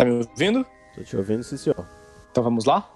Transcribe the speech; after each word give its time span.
Tá 0.00 0.04
me 0.06 0.12
ouvindo? 0.12 0.64
Tô 0.94 1.02
te 1.02 1.14
ouvindo, 1.14 1.42
sim, 1.42 1.58
senhor. 1.58 1.86
Então 2.30 2.42
vamos 2.42 2.64
lá? 2.64 2.90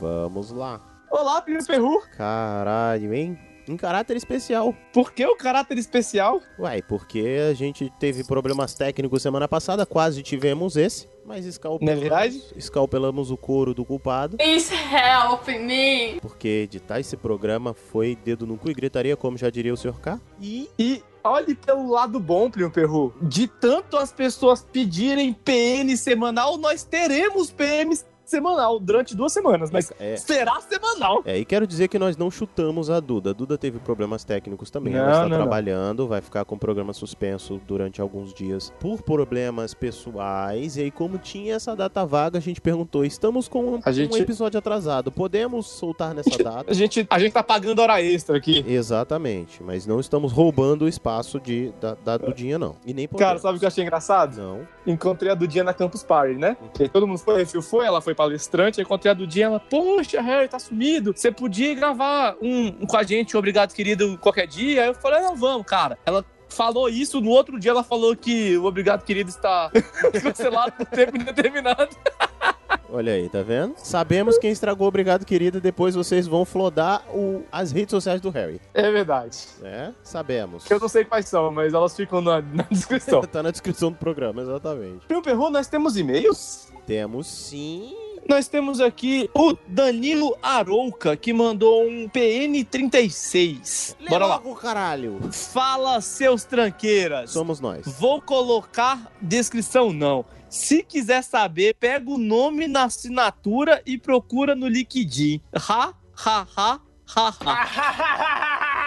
Vamos 0.00 0.50
lá. 0.50 0.80
Olá, 1.10 1.42
Primo 1.42 1.62
Perru. 1.66 2.00
Caralho, 2.16 3.12
hein? 3.12 3.38
Em 3.68 3.76
caráter 3.76 4.16
especial. 4.16 4.74
Por 4.94 5.12
que 5.12 5.26
o 5.26 5.36
caráter 5.36 5.76
especial? 5.76 6.40
Uai, 6.58 6.80
porque 6.80 7.36
a 7.50 7.52
gente 7.52 7.92
teve 8.00 8.24
problemas 8.24 8.72
técnicos 8.72 9.20
semana 9.20 9.46
passada, 9.46 9.84
quase 9.84 10.22
tivemos 10.22 10.74
esse, 10.74 11.06
mas 11.26 11.44
escalpelamos, 11.44 12.00
Não 12.00 12.06
é 12.06 12.08
verdade? 12.08 12.42
escalpelamos 12.56 13.30
o 13.30 13.36
couro 13.36 13.74
do 13.74 13.84
culpado, 13.84 14.38
Please 14.38 14.72
help 14.74 15.46
me. 15.48 16.18
porque 16.22 16.48
editar 16.48 16.98
esse 16.98 17.14
programa 17.14 17.74
foi 17.74 18.16
dedo 18.16 18.46
no 18.46 18.56
cu 18.56 18.70
e 18.70 18.74
gritaria, 18.74 19.18
como 19.18 19.36
já 19.36 19.50
diria 19.50 19.74
o 19.74 19.76
Sr. 19.76 20.00
K. 20.00 20.18
E, 20.40 20.70
e 20.78 21.02
olhe 21.30 21.54
pelo 21.54 21.90
lado 21.90 22.18
bom, 22.18 22.50
Primo 22.50 22.70
Perru. 22.70 23.12
De 23.20 23.46
tanto 23.46 23.96
as 23.96 24.12
pessoas 24.12 24.62
pedirem 24.62 25.32
PN 25.32 25.96
semanal, 25.96 26.56
nós 26.58 26.84
teremos 26.84 27.50
PM 27.50 27.96
semanal 28.28 28.78
durante 28.78 29.16
duas 29.16 29.32
semanas, 29.32 29.70
mas 29.70 29.92
É. 29.98 30.16
será 30.16 30.60
semanal. 30.60 31.22
É, 31.24 31.38
e 31.38 31.44
quero 31.44 31.66
dizer 31.66 31.88
que 31.88 31.98
nós 31.98 32.16
não 32.16 32.30
chutamos 32.30 32.90
a 32.90 33.00
Duda. 33.00 33.30
A 33.30 33.32
Duda 33.32 33.56
teve 33.56 33.78
problemas 33.78 34.24
técnicos 34.24 34.70
também. 34.70 34.92
Não, 34.92 35.00
Ela 35.00 35.10
está 35.12 35.22
não, 35.22 35.28
não. 35.30 35.36
trabalhando, 35.38 36.06
vai 36.06 36.20
ficar 36.20 36.44
com 36.44 36.54
o 36.54 36.58
programa 36.58 36.92
suspenso 36.92 37.60
durante 37.66 38.00
alguns 38.00 38.32
dias 38.34 38.72
por 38.78 39.02
problemas 39.02 39.72
pessoais. 39.74 40.76
E 40.76 40.82
aí, 40.82 40.90
como 40.90 41.18
tinha 41.18 41.54
essa 41.54 41.74
data 41.74 42.04
vaga, 42.04 42.38
a 42.38 42.40
gente 42.40 42.60
perguntou: 42.60 43.04
estamos 43.04 43.48
com 43.48 43.76
um, 43.76 43.80
A 43.84 43.92
gente- 43.92 44.14
um 44.14 44.16
episódio 44.22 44.58
atrasado. 44.58 45.10
Podemos 45.10 45.66
soltar 45.66 46.14
nessa 46.14 46.30
data? 46.42 46.70
A 46.70 46.74
gente, 46.74 47.06
a 47.08 47.18
gente 47.18 47.32
tá 47.32 47.42
pagando 47.42 47.80
hora 47.80 48.00
extra 48.02 48.36
aqui. 48.36 48.64
Exatamente, 48.66 49.62
mas 49.62 49.86
não 49.86 50.00
estamos 50.00 50.32
roubando 50.32 50.84
o 50.84 50.88
espaço 50.88 51.40
de, 51.40 51.72
da, 51.80 51.94
da 52.04 52.16
Dudinha, 52.16 52.58
não. 52.58 52.76
E 52.84 52.92
nem 52.92 53.06
podemos. 53.08 53.26
Cara, 53.28 53.38
sabe 53.38 53.56
o 53.56 53.58
que 53.58 53.64
eu 53.64 53.68
achei 53.68 53.82
engraçado? 53.84 54.36
Não. 54.36 54.66
Encontrei 54.86 55.30
a 55.30 55.34
Dudinha 55.34 55.64
na 55.64 55.72
Campus 55.74 56.02
Party, 56.02 56.34
né? 56.34 56.56
Todo 56.92 57.06
mundo 57.06 57.18
foi, 57.18 57.36
refil 57.38 57.62
foi, 57.62 57.86
ela 57.86 58.00
foi 58.00 58.14
palestrante, 58.18 58.80
eu 58.80 58.82
encontrei 58.82 59.12
a 59.12 59.14
Dudinha, 59.14 59.46
ela, 59.46 59.60
poxa, 59.60 60.20
Harry, 60.20 60.48
tá 60.48 60.58
sumido. 60.58 61.12
Você 61.14 61.30
podia 61.30 61.72
gravar 61.72 62.34
um, 62.42 62.66
um 62.80 62.86
com 62.86 62.96
a 62.96 63.04
gente, 63.04 63.36
obrigado, 63.36 63.72
querido, 63.72 64.18
qualquer 64.18 64.48
dia? 64.48 64.82
Aí 64.82 64.88
eu 64.88 64.94
falei, 64.94 65.20
não, 65.20 65.36
vamos, 65.36 65.64
cara. 65.64 65.96
Ela 66.04 66.24
falou 66.48 66.88
isso, 66.88 67.20
no 67.20 67.30
outro 67.30 67.60
dia 67.60 67.70
ela 67.70 67.84
falou 67.84 68.16
que 68.16 68.56
o 68.56 68.64
obrigado, 68.64 69.04
querido, 69.04 69.30
está 69.30 69.70
cancelado 70.20 70.72
por 70.72 70.86
tempo 70.86 71.16
indeterminado. 71.16 71.94
Olha 72.90 73.12
aí, 73.12 73.28
tá 73.28 73.42
vendo? 73.42 73.74
Sabemos 73.76 74.38
quem 74.38 74.50
estragou 74.50 74.88
Obrigado, 74.88 75.26
querida. 75.26 75.60
Depois 75.60 75.94
vocês 75.94 76.26
vão 76.26 76.46
flodar 76.46 77.04
o, 77.14 77.44
as 77.52 77.70
redes 77.70 77.90
sociais 77.90 78.18
do 78.18 78.30
Harry. 78.30 78.60
É 78.72 78.90
verdade. 78.90 79.46
né? 79.60 79.94
Sabemos. 80.02 80.68
Eu 80.70 80.80
não 80.80 80.88
sei 80.88 81.04
quais 81.04 81.28
são, 81.28 81.50
mas 81.50 81.74
elas 81.74 81.94
ficam 81.94 82.22
na, 82.22 82.40
na 82.40 82.64
descrição. 82.70 83.20
tá 83.30 83.42
na 83.42 83.50
descrição 83.50 83.92
do 83.92 83.98
programa, 83.98 84.40
exatamente. 84.40 85.06
Primo 85.06 85.22
Perru, 85.22 85.50
nós 85.50 85.68
temos 85.68 85.98
e-mails? 85.98 86.72
Temos 86.86 87.26
sim. 87.26 88.07
Nós 88.28 88.46
temos 88.46 88.78
aqui 88.78 89.30
o 89.32 89.56
Danilo 89.66 90.36
Arouca, 90.42 91.16
que 91.16 91.32
mandou 91.32 91.88
um 91.88 92.06
PN36. 92.10 93.96
Bora 94.06 94.26
lá. 94.26 94.34
Logo, 94.36 94.54
caralho. 94.54 95.18
Fala, 95.32 95.98
seus 96.02 96.44
tranqueiras. 96.44 97.30
Somos 97.30 97.58
nós. 97.58 97.86
Vou 97.98 98.20
colocar 98.20 99.10
descrição 99.18 99.94
não. 99.94 100.26
Se 100.50 100.82
quiser 100.82 101.24
saber, 101.24 101.74
pega 101.80 102.10
o 102.10 102.18
nome 102.18 102.68
na 102.68 102.84
assinatura 102.84 103.82
e 103.86 103.96
procura 103.96 104.54
no 104.54 104.68
LinkedIn. 104.68 105.40
Ha, 105.54 105.94
ha, 106.26 106.46
ha, 106.54 106.80
ha, 107.16 107.34
ha. 107.46 108.74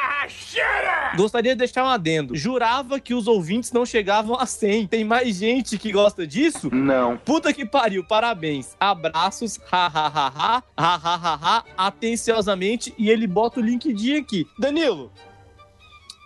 Gostaria 1.15 1.53
de 1.53 1.59
deixar 1.59 1.83
um 1.83 1.89
adendo. 1.89 2.35
Jurava 2.35 2.99
que 2.99 3.13
os 3.13 3.27
ouvintes 3.27 3.71
não 3.71 3.85
chegavam 3.85 4.39
a 4.39 4.45
100. 4.45 4.87
Tem 4.87 5.03
mais 5.03 5.35
gente 5.37 5.77
que 5.77 5.91
gosta 5.91 6.25
disso? 6.25 6.73
Não. 6.73 7.17
Puta 7.17 7.53
que 7.53 7.65
pariu, 7.65 8.03
parabéns. 8.03 8.75
Abraços, 8.79 9.59
Ha 9.71 9.87
ha 9.87 10.07
ha 10.07 10.33
ha. 10.35 10.63
Ha 10.77 10.95
ha 10.95 11.39
ha. 11.41 11.63
atenciosamente. 11.77 12.93
E 12.97 13.09
ele 13.09 13.27
bota 13.27 13.59
o 13.59 13.63
link 13.63 13.91
de 13.93 14.15
aqui. 14.15 14.47
Danilo, 14.57 15.11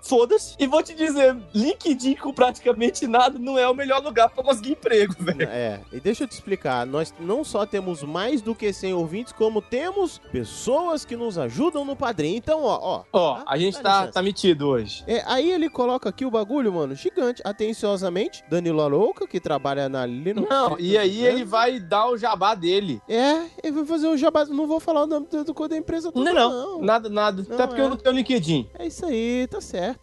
foda-se. 0.06 0.56
E 0.60 0.68
vou 0.68 0.82
te 0.82 0.94
dizer, 0.94 1.36
LinkedIn 1.54 2.16
com 2.16 2.32
praticamente 2.32 3.08
nada 3.08 3.38
não 3.40 3.58
é 3.58 3.68
o 3.68 3.74
melhor 3.74 4.02
lugar 4.02 4.30
pra 4.30 4.44
conseguir 4.44 4.72
emprego, 4.72 5.16
velho. 5.20 5.44
É, 5.44 5.82
e 5.92 6.00
deixa 6.00 6.24
eu 6.24 6.28
te 6.28 6.32
explicar, 6.32 6.86
nós 6.86 7.14
não 7.20 7.44
só 7.44 7.66
temos 7.66 8.04
mais 8.04 8.42
do 8.42 8.56
que 8.56 8.72
100 8.72 8.94
ouvintes, 8.94 9.34
como 9.34 9.62
temos 9.62 10.20
pessoas 10.32 11.04
que 11.04 11.16
nos 11.16 11.38
ajudam 11.38 11.84
no 11.84 11.96
padrinho. 11.96 12.38
Então, 12.38 12.64
ó, 12.64 12.80
ó. 12.82 13.04
Ó, 13.12 13.36
tá? 13.36 13.44
a 13.48 13.58
gente 13.58 13.82
tá, 13.82 14.00
licença. 14.00 14.14
tá 14.14 14.22
metido 14.22 14.68
hoje. 14.68 15.04
É, 15.08 15.24
aí 15.26 15.52
ele 15.52 15.70
coloca 15.70 16.10
aqui 16.10 16.26
o 16.26 16.32
bagulho, 16.32 16.72
mano, 16.72 16.94
gigante, 16.96 17.42
atenciosamente. 17.44 18.44
Danilo 18.50 18.82
Arouca, 18.82 19.28
que 19.28 19.40
trabalha 19.40 19.90
na 19.90 20.06
Linux. 20.06 20.48
Não, 20.50 20.80
e 20.80 20.98
aí 20.98 21.26
ele 21.26 21.44
vai 21.44 21.80
dar 21.80 22.08
o 22.10 22.18
jabá 22.18 22.54
dele. 22.54 23.02
É, 23.08 23.46
ele 23.64 23.72
vai 23.72 23.86
fazer 23.86 24.08
o 24.08 24.18
jabá. 24.18 24.46
Não 24.46 24.68
vou 24.68 24.80
falar 24.80 25.04
o 25.04 25.08
nome 25.08 25.28
do, 25.28 25.44
do 25.44 25.68
da 25.68 25.78
empresa 25.78 26.12
toda, 26.12 26.32
Não, 26.32 26.52
não, 26.52 26.82
nada, 26.82 27.10
nada. 27.10 27.44
Não 27.48 27.56
Até 27.56 27.66
porque 27.66 27.82
é. 27.82 27.86
eu 27.86 27.90
não 27.90 27.98
tenho 27.98 28.16
LinkedIn. 28.16 28.70
É 28.78 28.86
isso 28.86 29.06
aí, 29.06 29.48
tá 29.50 29.60
certo. 29.60 29.95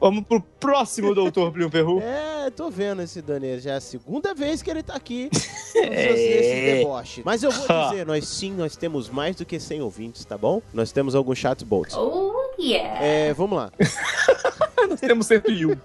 Vamos 0.00 0.24
pro 0.24 0.40
próximo 0.40 1.14
doutor 1.14 1.52
Primo 1.52 1.70
Perru. 1.70 2.00
É, 2.40 2.48
tô 2.50 2.70
vendo 2.70 3.02
esse 3.02 3.20
Danilo. 3.20 3.60
Já 3.60 3.72
é 3.72 3.76
a 3.76 3.80
segunda 3.80 4.34
vez 4.34 4.62
que 4.62 4.70
ele 4.70 4.82
tá 4.82 4.94
aqui. 4.94 5.28
É. 5.76 6.12
Esse 6.12 6.78
deboche. 6.78 7.22
Mas 7.24 7.42
eu 7.42 7.50
vou 7.50 7.66
dizer, 7.90 8.06
nós 8.06 8.26
sim, 8.26 8.52
nós 8.52 8.76
temos 8.76 9.10
mais 9.10 9.36
do 9.36 9.44
que 9.44 9.60
100 9.60 9.82
ouvintes, 9.82 10.24
tá 10.24 10.38
bom? 10.38 10.62
Nós 10.72 10.90
temos 10.90 11.14
alguns 11.14 11.38
chatbots. 11.38 11.94
Oh, 11.96 12.32
yeah. 12.58 13.04
É, 13.04 13.34
vamos 13.34 13.58
lá. 13.58 13.70
Nós 14.88 15.00
temos 15.00 15.26
101. 15.26 15.76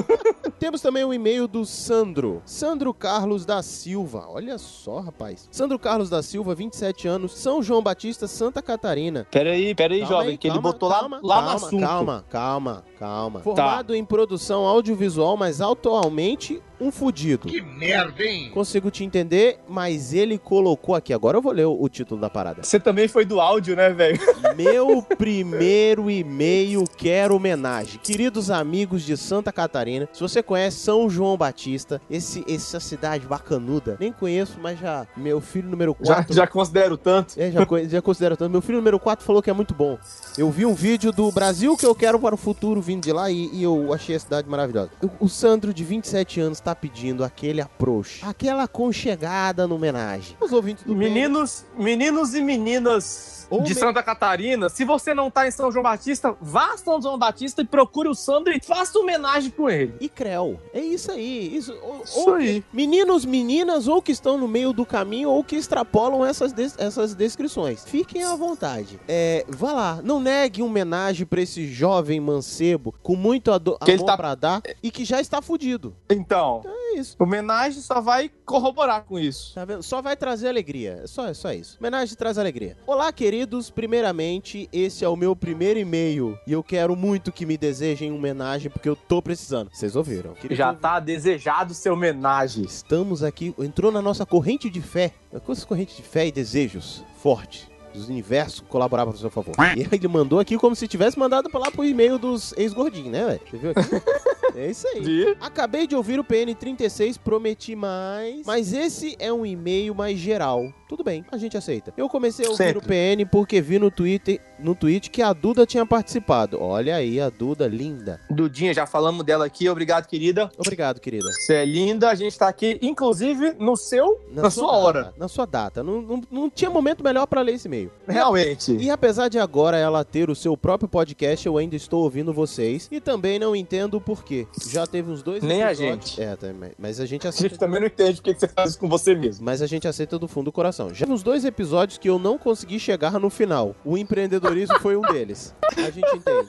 Temos 0.58 0.80
também 0.80 1.04
o 1.04 1.12
e-mail 1.12 1.48
do 1.48 1.64
Sandro. 1.64 2.42
Sandro 2.44 2.92
Carlos 2.92 3.44
da 3.44 3.62
Silva. 3.62 4.26
Olha 4.28 4.58
só, 4.58 5.00
rapaz. 5.00 5.48
Sandro 5.50 5.78
Carlos 5.78 6.10
da 6.10 6.22
Silva, 6.22 6.54
27 6.54 7.08
anos, 7.08 7.38
São 7.38 7.62
João 7.62 7.82
Batista, 7.82 8.26
Santa 8.26 8.60
Catarina. 8.60 9.26
Peraí, 9.30 9.74
peraí, 9.74 10.00
Calma 10.00 10.14
jovem, 10.14 10.30
aí, 10.30 10.38
que 10.38 10.48
ele 10.48 10.54
calma, 10.54 10.72
botou 10.72 10.88
lá, 10.88 11.00
calma, 11.00 11.20
lá 11.22 11.36
no 11.36 11.42
calma, 11.42 11.54
assunto. 11.54 11.80
Calma, 11.80 12.24
calma, 12.28 12.84
calma. 12.98 13.40
Formado 13.40 13.94
em 13.94 14.04
produção 14.04 14.66
audiovisual, 14.66 15.36
mas 15.36 15.60
atualmente 15.60 16.62
um 16.80 16.90
fudido. 16.90 17.48
Que 17.48 17.60
merda, 17.60 18.22
hein? 18.22 18.50
Consigo 18.52 18.90
te 18.90 19.04
entender, 19.04 19.58
mas 19.68 20.12
ele 20.14 20.38
colocou 20.38 20.94
aqui. 20.94 21.12
Agora 21.12 21.36
eu 21.36 21.42
vou 21.42 21.52
ler 21.52 21.66
o, 21.66 21.76
o 21.80 21.88
título 21.88 22.20
da 22.20 22.30
parada. 22.30 22.62
Você 22.62 22.80
também 22.80 23.06
foi 23.06 23.24
do 23.24 23.40
áudio, 23.40 23.76
né, 23.76 23.90
velho? 23.90 24.18
Meu 24.56 25.02
primeiro 25.02 26.10
e-mail 26.10 26.84
quer 26.96 27.30
homenagem. 27.30 28.00
Queridos 28.02 28.50
amigos 28.50 29.02
de 29.02 29.16
Santa 29.16 29.52
Catarina, 29.52 30.08
se 30.12 30.20
você 30.20 30.42
conhece 30.42 30.78
São 30.78 31.08
João 31.08 31.36
Batista, 31.36 32.00
esse, 32.10 32.44
essa 32.48 32.80
cidade 32.80 33.26
bacanuda, 33.26 33.96
nem 34.00 34.12
conheço, 34.12 34.58
mas 34.60 34.78
já 34.78 35.06
meu 35.16 35.40
filho 35.40 35.68
número 35.68 35.96
Já, 36.00 36.14
4 36.14 36.34
já 36.34 36.46
considero 36.46 36.96
tanto. 36.96 37.34
é, 37.38 37.50
já, 37.50 37.60
já 37.88 38.02
considero 38.02 38.36
tanto. 38.36 38.50
Meu 38.50 38.62
filho 38.62 38.78
número 38.78 38.98
4 38.98 39.24
falou 39.24 39.42
que 39.42 39.50
é 39.50 39.52
muito 39.52 39.74
bom. 39.74 39.98
Eu 40.36 40.50
vi 40.50 40.64
um 40.66 40.74
vídeo 40.74 41.12
do 41.12 41.30
Brasil 41.30 41.76
que 41.76 41.86
eu 41.86 41.94
quero 41.94 42.18
para 42.18 42.34
o 42.34 42.38
futuro 42.38 42.80
vindo 42.80 43.02
de 43.02 43.12
lá 43.12 43.30
e, 43.30 43.50
e 43.52 43.62
eu 43.62 43.92
achei 43.92 44.16
a 44.16 44.20
cidade 44.20 44.48
maravilhosa. 44.48 44.90
O, 45.02 45.26
o 45.26 45.28
Sandro, 45.28 45.72
de 45.74 45.84
27 45.84 46.40
anos, 46.40 46.60
tá 46.60 46.69
pedindo 46.74 47.24
aquele 47.24 47.60
approach, 47.60 48.20
aquela 48.24 48.66
conchegada 48.66 49.66
no 49.66 49.76
homenagem. 49.76 50.36
Os 50.40 50.52
ouvintes 50.52 50.84
do 50.84 50.94
bem- 50.94 51.08
Meninos, 51.10 51.64
meninos 51.76 52.34
e 52.34 52.40
meninas 52.42 53.46
Ou 53.50 53.62
de 53.62 53.74
me- 53.74 53.80
Santa 53.80 54.02
Catarina, 54.02 54.68
se 54.68 54.84
você 54.84 55.12
não 55.12 55.30
tá 55.30 55.46
em 55.46 55.50
São 55.50 55.72
João 55.72 55.82
Batista, 55.82 56.36
vá 56.40 56.74
a 56.74 56.76
São 56.78 57.00
João 57.02 57.18
Batista 57.18 57.62
e 57.62 57.64
procure 57.64 58.08
o 58.08 58.14
Sandro 58.14 58.52
e 58.52 58.60
faça 58.60 58.96
homenagem 58.98 59.50
com 59.50 59.68
ele. 59.68 59.94
E 60.00 60.08
Creu. 60.08 60.60
É 60.72 60.80
isso 60.80 61.10
aí. 61.10 61.56
Isso, 61.56 61.72
ou- 61.82 62.02
Isso 62.04 62.28
ou- 62.28 62.34
aí. 62.36 62.62
Meninos, 62.72 63.24
meninas, 63.24 63.88
ou 63.88 64.00
que 64.00 64.12
estão 64.12 64.38
no 64.38 64.46
meio 64.46 64.72
do 64.72 64.86
caminho, 64.86 65.30
ou 65.30 65.42
que 65.42 65.56
extrapolam 65.56 66.24
essas, 66.24 66.52
des- 66.52 66.76
essas 66.78 67.14
descrições. 67.14 67.84
Fiquem 67.84 68.22
à 68.22 68.36
vontade. 68.36 69.00
É, 69.08 69.44
vá 69.48 69.72
lá, 69.72 70.00
não 70.04 70.20
negue 70.20 70.62
homenagem 70.62 71.26
pra 71.26 71.40
esse 71.40 71.66
jovem 71.66 72.20
mancebo 72.20 72.94
com 73.02 73.16
muito 73.16 73.50
amor 73.50 73.78
tá- 74.06 74.16
pra 74.16 74.34
dar 74.36 74.62
e 74.82 74.90
que 74.90 75.04
já 75.04 75.20
está 75.20 75.42
fudido. 75.42 75.94
Então, 76.08 76.59
É 76.68 76.98
isso. 76.98 77.16
homenagem 77.18 77.80
só 77.80 78.00
vai 78.00 78.30
corroborar 78.44 79.04
com 79.04 79.18
isso. 79.18 79.54
Tá 79.54 79.64
vendo? 79.64 79.82
Só 79.82 80.02
vai 80.02 80.16
trazer 80.16 80.48
alegria. 80.48 81.00
É 81.04 81.06
só, 81.06 81.28
é 81.28 81.34
só 81.34 81.52
isso. 81.52 81.76
Homenagem 81.80 82.16
traz 82.16 82.38
alegria. 82.38 82.76
Olá, 82.86 83.12
queridos. 83.12 83.70
Primeiramente, 83.70 84.68
esse 84.72 85.04
é 85.04 85.08
o 85.08 85.16
meu 85.16 85.34
primeiro 85.36 85.78
e-mail. 85.78 86.38
E 86.46 86.52
eu 86.52 86.62
quero 86.62 86.96
muito 86.96 87.32
que 87.32 87.46
me 87.46 87.56
desejem 87.56 88.12
homenagem, 88.12 88.70
porque 88.70 88.88
eu 88.88 88.96
tô 88.96 89.22
precisando. 89.22 89.70
Vocês 89.72 89.96
ouviram? 89.96 90.34
Queridos 90.34 90.58
Já 90.58 90.74
tá 90.74 90.98
desejado 91.00 91.74
ser 91.74 91.90
homenagem. 91.90 92.64
Estamos 92.64 93.22
aqui, 93.22 93.54
entrou 93.58 93.92
na 93.92 94.02
nossa 94.02 94.26
corrente 94.26 94.68
de 94.68 94.80
fé, 94.80 95.12
uma 95.30 95.40
coisa 95.40 95.64
corrente 95.64 95.96
de 95.96 96.02
fé 96.02 96.26
e 96.26 96.32
desejos 96.32 97.04
forte 97.22 97.70
dos 97.92 98.08
universos 98.08 98.60
colaborar 98.68 99.04
para 99.04 99.14
o 99.14 99.18
seu 99.18 99.30
favor. 99.30 99.54
E 99.76 99.82
ele 99.82 100.08
mandou 100.08 100.38
aqui 100.38 100.56
como 100.56 100.74
se 100.74 100.86
tivesse 100.88 101.18
mandado 101.18 101.48
pra 101.50 101.60
lá 101.60 101.70
pro 101.70 101.84
e-mail 101.84 102.18
dos 102.18 102.52
ex-gordinhos, 102.56 103.10
né, 103.10 103.24
velho? 103.24 103.40
Você 103.50 103.56
viu 103.56 103.70
aqui? 103.70 103.80
É 104.56 104.70
isso 104.70 104.86
aí. 104.88 105.00
Vi? 105.00 105.36
Acabei 105.40 105.86
de 105.86 105.94
ouvir 105.94 106.18
o 106.18 106.24
PN36, 106.24 107.18
prometi 107.18 107.74
mais. 107.74 108.46
Mas 108.46 108.72
esse 108.72 109.16
é 109.18 109.32
um 109.32 109.44
e-mail 109.44 109.94
mais 109.94 110.18
geral. 110.18 110.72
Tudo 110.90 111.04
bem, 111.04 111.24
a 111.30 111.36
gente 111.36 111.56
aceita. 111.56 111.94
Eu 111.96 112.08
comecei 112.08 112.44
a 112.46 112.50
ouvir 112.50 112.64
Sempre. 112.64 112.78
o 112.78 112.82
PN 112.82 113.24
porque 113.30 113.60
vi 113.60 113.78
no 113.78 113.92
Twitter, 113.92 114.40
no 114.58 114.74
tweet 114.74 115.08
que 115.08 115.22
a 115.22 115.32
Duda 115.32 115.64
tinha 115.64 115.86
participado. 115.86 116.60
Olha 116.60 116.96
aí, 116.96 117.20
a 117.20 117.28
Duda, 117.30 117.68
linda. 117.68 118.20
Dudinha, 118.28 118.74
já 118.74 118.86
falamos 118.86 119.24
dela 119.24 119.46
aqui. 119.46 119.68
Obrigado, 119.68 120.08
querida. 120.08 120.50
Obrigado, 120.58 121.00
querida. 121.00 121.30
Você 121.30 121.54
é 121.54 121.64
linda. 121.64 122.10
A 122.10 122.14
gente 122.16 122.36
tá 122.36 122.48
aqui, 122.48 122.76
inclusive, 122.82 123.54
no 123.56 123.76
seu, 123.76 124.20
na, 124.32 124.50
sua, 124.50 124.66
data, 124.66 124.76
hora. 124.76 125.14
Na 125.16 125.28
sua 125.28 125.46
data. 125.46 125.82
Não, 125.84 126.02
não, 126.02 126.22
não 126.28 126.50
tinha 126.50 126.68
momento 126.68 127.04
melhor 127.04 127.24
pra 127.26 127.40
ler 127.40 127.54
esse 127.54 127.68
e-mail. 127.68 127.92
Realmente. 128.08 128.74
E 128.76 128.90
apesar 128.90 129.28
de 129.28 129.38
agora 129.38 129.76
ela 129.76 130.04
ter 130.04 130.28
o 130.28 130.34
seu 130.34 130.56
próprio 130.56 130.88
podcast, 130.88 131.46
eu 131.46 131.56
ainda 131.56 131.76
estou 131.76 132.02
ouvindo 132.02 132.32
vocês. 132.32 132.88
E 132.90 133.00
também 133.00 133.38
não 133.38 133.54
entendo 133.54 133.96
o 133.96 134.00
porquê. 134.00 134.39
Já 134.68 134.86
teve 134.86 135.10
uns 135.10 135.22
dois 135.22 135.42
Nem 135.42 135.62
a 135.62 135.72
episódios- 135.72 136.10
gente. 136.10 136.20
É, 136.22 136.36
tá, 136.36 136.46
mas- 136.78 137.00
a 137.00 137.06
gente 137.06 137.26
A 137.26 137.30
gente 137.30 137.36
aceita. 137.46 137.58
também 137.58 137.80
não 137.80 137.86
entende 137.86 138.20
por 138.20 138.32
que 138.34 138.38
você 138.40 138.48
faz 138.48 138.70
isso 138.70 138.78
com 138.78 138.88
você 138.88 139.14
mesmo. 139.14 139.44
Mas 139.44 139.62
a 139.62 139.66
gente 139.66 139.86
aceita 139.88 140.18
do 140.18 140.26
fundo 140.28 140.46
do 140.46 140.52
coração. 140.52 140.92
Já 140.94 141.06
nos 141.06 141.22
dois 141.22 141.44
episódios 141.44 141.98
que 141.98 142.08
eu 142.08 142.18
não 142.18 142.36
consegui 142.38 142.78
chegar 142.80 143.18
no 143.18 143.30
final. 143.30 143.74
O 143.84 143.96
empreendedorismo 143.98 144.78
foi 144.80 144.96
um 144.96 145.02
deles. 145.02 145.54
A 145.76 145.90
gente 145.90 146.16
entende. 146.16 146.48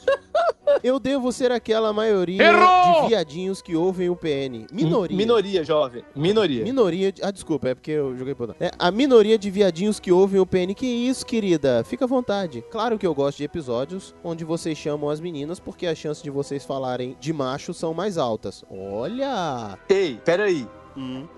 Eu 0.83 0.99
devo 0.99 1.31
ser 1.31 1.51
aquela 1.51 1.91
maioria 1.93 2.43
Errou! 2.43 3.03
de 3.03 3.07
viadinhos 3.09 3.61
que 3.61 3.75
ouvem 3.75 4.09
o 4.09 4.15
PN. 4.15 4.65
Minoria. 4.71 5.15
Minoria, 5.17 5.63
jovem. 5.63 6.03
Minoria. 6.15 6.63
Minoria. 6.63 7.11
de- 7.11 7.23
Ah, 7.23 7.31
desculpa, 7.31 7.69
é 7.69 7.75
porque 7.75 7.91
eu 7.91 8.15
joguei 8.17 8.33
por 8.35 8.55
é, 8.59 8.71
A 8.79 8.91
minoria 8.91 9.37
de 9.37 9.49
viadinhos 9.49 9.99
que 9.99 10.11
ouvem 10.11 10.39
o 10.39 10.45
PN. 10.45 10.73
Que 10.73 10.85
isso, 10.85 11.25
querida? 11.25 11.83
Fica 11.83 12.05
à 12.05 12.07
vontade. 12.07 12.63
Claro 12.71 12.97
que 12.97 13.05
eu 13.05 13.13
gosto 13.13 13.37
de 13.37 13.43
episódios 13.43 14.13
onde 14.23 14.43
vocês 14.43 14.77
chamam 14.77 15.09
as 15.09 15.19
meninas, 15.19 15.59
porque 15.59 15.85
as 15.87 15.97
chances 15.97 16.23
de 16.23 16.29
vocês 16.29 16.65
falarem 16.65 17.15
de 17.19 17.31
macho 17.33 17.73
são 17.73 17.93
mais 17.93 18.17
altas. 18.17 18.63
Olha! 18.69 19.77
Ei, 19.89 20.19
peraí. 20.23 20.67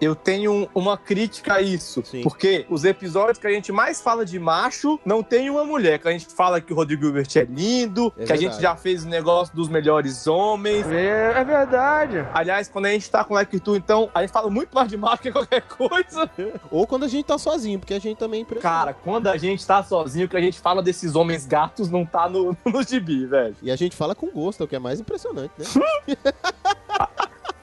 Eu 0.01 0.15
tenho 0.15 0.51
um- 0.51 0.67
uma 0.73 0.97
crítica 0.97 1.55
a 1.55 1.61
isso. 1.61 2.03
Sim. 2.05 2.21
Porque 2.23 2.65
os 2.69 2.83
episódios 2.85 3.37
que 3.37 3.47
a 3.47 3.51
gente 3.51 3.71
mais 3.71 4.01
fala 4.01 4.25
de 4.25 4.37
macho 4.39 4.99
não 5.05 5.21
tem 5.23 5.49
uma 5.49 5.63
mulher. 5.63 5.99
Que 5.99 6.07
a 6.07 6.11
gente 6.11 6.25
fala 6.27 6.59
que 6.61 6.73
o 6.73 6.75
Rodrigo 6.75 7.05
Hilbert 7.05 7.27
é 7.35 7.43
lindo, 7.43 8.11
É 8.17 8.25
que 8.25 8.31
a 8.33 8.35
gente 8.35 8.43
verdade. 8.51 8.61
já 8.63 8.75
fez 8.75 9.03
o 9.05 9.07
negócio 9.09 9.55
dos 9.55 9.69
melhores 9.69 10.27
homens. 10.27 10.85
É, 10.91 11.33
é 11.39 11.43
verdade. 11.43 12.25
Aliás, 12.33 12.67
quando 12.67 12.85
a 12.87 12.89
gente 12.91 13.09
tá 13.09 13.23
com 13.23 13.33
o 13.33 13.37
Like 13.37 13.59
Tu, 13.59 13.75
então, 13.75 14.09
a 14.13 14.21
gente 14.21 14.31
fala 14.31 14.49
muito 14.49 14.73
mais 14.73 14.87
de 14.89 14.97
macho 14.97 15.21
que 15.21 15.31
qualquer 15.31 15.61
coisa. 15.61 16.29
Ou 16.71 16.85
quando 16.87 17.03
a 17.03 17.07
gente 17.07 17.25
tá 17.25 17.37
sozinho, 17.37 17.79
porque 17.79 17.93
a 17.93 17.99
gente 17.99 18.17
também 18.17 18.39
é 18.39 18.43
impressiona. 18.43 18.75
Cara, 18.75 18.93
quando 18.93 19.27
a 19.27 19.37
gente 19.37 19.65
tá 19.65 19.81
sozinho, 19.83 20.27
que 20.27 20.37
a 20.37 20.41
gente 20.41 20.59
fala 20.59 20.81
desses 20.81 21.15
homens 21.15 21.45
gatos, 21.45 21.89
não 21.89 22.05
tá 22.05 22.27
no, 22.29 22.55
no 22.65 22.83
gibi, 22.83 23.25
velho. 23.25 23.55
E 23.61 23.71
a 23.71 23.75
gente 23.75 23.95
fala 23.95 24.13
com 24.15 24.27
gosto, 24.27 24.61
é 24.61 24.65
o 24.65 24.67
que 24.67 24.75
é 24.75 24.79
mais 24.79 24.99
impressionante, 24.99 25.51
né? 25.57 25.65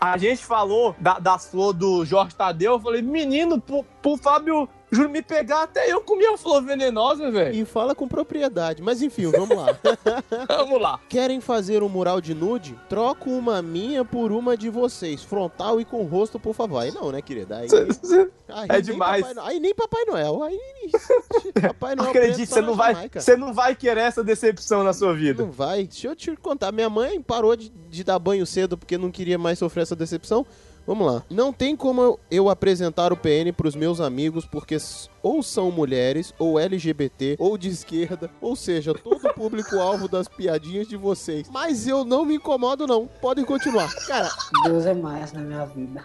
A 0.01 0.17
gente 0.17 0.45
falou 0.45 0.95
da- 0.99 1.19
das 1.19 1.47
flores 1.51 1.79
do 1.79 2.05
Jorge 2.07 2.35
Tadeu, 2.35 2.73
eu 2.73 2.81
falei, 2.81 3.03
menino, 3.03 3.61
pro, 3.61 3.85
pro 4.01 4.17
Fábio 4.17 4.67
Juro 4.91 5.09
me 5.09 5.23
pegar, 5.23 5.63
até 5.63 5.91
eu 5.91 6.01
comi 6.01 6.27
a 6.27 6.37
flor 6.37 6.63
venenosa, 6.63 7.31
velho. 7.31 7.55
E 7.55 7.65
fala 7.65 7.95
com 7.95 8.09
propriedade. 8.09 8.83
Mas 8.83 9.01
enfim, 9.03 9.31
vamos 9.31 9.57
lá. 9.57 9.79
Vamos 10.49 10.81
lá. 10.81 11.01
Querem 11.09 11.41
fazer 11.41 11.83
um 11.83 11.89
mural 11.89 12.21
de 12.21 12.35
nude? 12.35 12.79
Troco 12.89 13.31
uma 13.31 13.63
minha 13.63 14.05
por 14.05 14.33
uma 14.33 14.57
de 14.57 14.69
vocês. 14.69 15.23
Frontal 15.23 15.81
e 15.81 15.85
com 15.85 16.03
rosto, 16.05 16.39
por 16.39 16.55
favor. 16.55 16.79
Aí 16.79 16.93
não, 16.93 17.11
né, 17.13 17.23
querida? 17.23 17.59
Aí, 17.59 17.69
aí 18.49 18.69
É 18.79 18.81
demais. 18.81 19.27
Papai 19.27 19.45
aí 19.47 19.61
nem 19.61 19.75
Papai 19.75 20.05
Noel. 20.05 20.43
Aí 20.43 20.59
Papai 21.61 21.95
Noel 21.95 22.11
Acredite, 22.11 22.47
você 22.47 22.61
tá 22.61 22.67
não, 22.67 22.75
vai, 22.75 22.95
Jamaica. 22.95 23.21
você 23.21 23.37
não 23.37 23.55
vai 23.55 23.75
querer 23.75 24.01
essa 24.01 24.25
decepção 24.25 24.83
na 24.83 24.93
sua 24.93 25.15
vida. 25.15 25.43
Não 25.45 25.51
vai. 25.53 25.85
Deixa 25.87 26.09
eu 26.09 26.17
te 26.17 26.35
contar. 26.37 26.73
Minha 26.73 26.91
mãe 26.91 27.21
parou 27.21 27.55
de, 27.57 27.69
de 27.69 28.03
dar 28.05 28.19
banho 28.19 28.47
cedo 28.47 28.77
porque 28.77 28.99
não 28.99 29.11
queria 29.11 29.39
mais 29.39 29.59
sofrer 29.59 29.83
essa 29.83 29.97
decepção. 29.97 30.47
Vamos 30.87 31.07
lá. 31.13 31.23
Não 31.31 31.53
tem 31.53 31.77
como 31.77 32.03
eu- 32.03 32.21
eu 32.31 32.49
apresentar 32.49 33.13
o 33.13 33.17
PN 33.17 33.53
pros 33.53 33.75
meus 33.77 34.01
amigos 34.01 34.45
porque 34.45 34.77
ou 35.23 35.43
são 35.43 35.71
mulheres, 35.71 36.35
ou 36.39 36.59
LGBT, 36.59 37.37
ou 37.39 37.57
de 37.57 37.69
esquerda, 37.69 38.31
ou 38.41 38.57
seja, 38.57 38.93
todo 38.95 39.25
o 39.29 39.35
público-alvo 39.35 40.09
das 40.09 40.27
piadinhas 40.27 40.89
de 40.89 40.97
vocês. 40.97 41.49
Mas 41.51 41.87
eu 41.87 42.05
não 42.05 42.25
me 42.25 42.35
incomodo, 42.37 42.87
não. 42.87 43.07
Podem 43.21 43.45
continuar. 43.45 43.93
Cara, 44.07 44.31
Deus 44.65 44.87
é 44.87 44.95
mais 44.95 45.33
na 45.33 45.41
minha 45.41 45.65
vida. 45.67 46.05